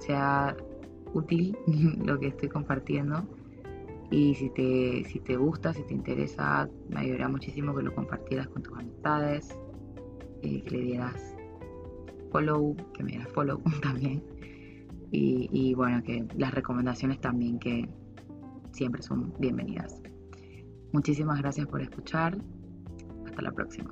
sea 0.00 0.56
útil 1.14 1.56
lo 2.04 2.18
que 2.18 2.28
estoy 2.28 2.48
compartiendo. 2.48 3.24
Y 4.10 4.34
si 4.36 4.48
te, 4.50 5.04
si 5.04 5.20
te 5.20 5.36
gusta, 5.36 5.74
si 5.74 5.82
te 5.82 5.92
interesa, 5.92 6.68
me 6.88 7.00
ayudaría 7.00 7.28
muchísimo 7.28 7.74
que 7.74 7.82
lo 7.82 7.94
compartieras 7.94 8.48
con 8.48 8.62
tus 8.62 8.76
amistades, 8.78 9.54
eh, 10.42 10.62
que 10.62 10.70
le 10.70 10.80
dieras 10.82 11.36
follow, 12.32 12.74
que 12.94 13.02
me 13.02 13.12
dieras 13.12 13.28
follow 13.32 13.60
también. 13.82 14.22
Y, 15.10 15.48
y 15.52 15.74
bueno, 15.74 16.02
que 16.02 16.26
las 16.36 16.54
recomendaciones 16.54 17.20
también 17.20 17.58
que 17.58 17.88
siempre 18.72 19.02
son 19.02 19.34
bienvenidas. 19.38 20.00
Muchísimas 20.92 21.38
gracias 21.40 21.66
por 21.66 21.82
escuchar. 21.82 22.38
Hasta 23.26 23.42
la 23.42 23.52
próxima. 23.52 23.90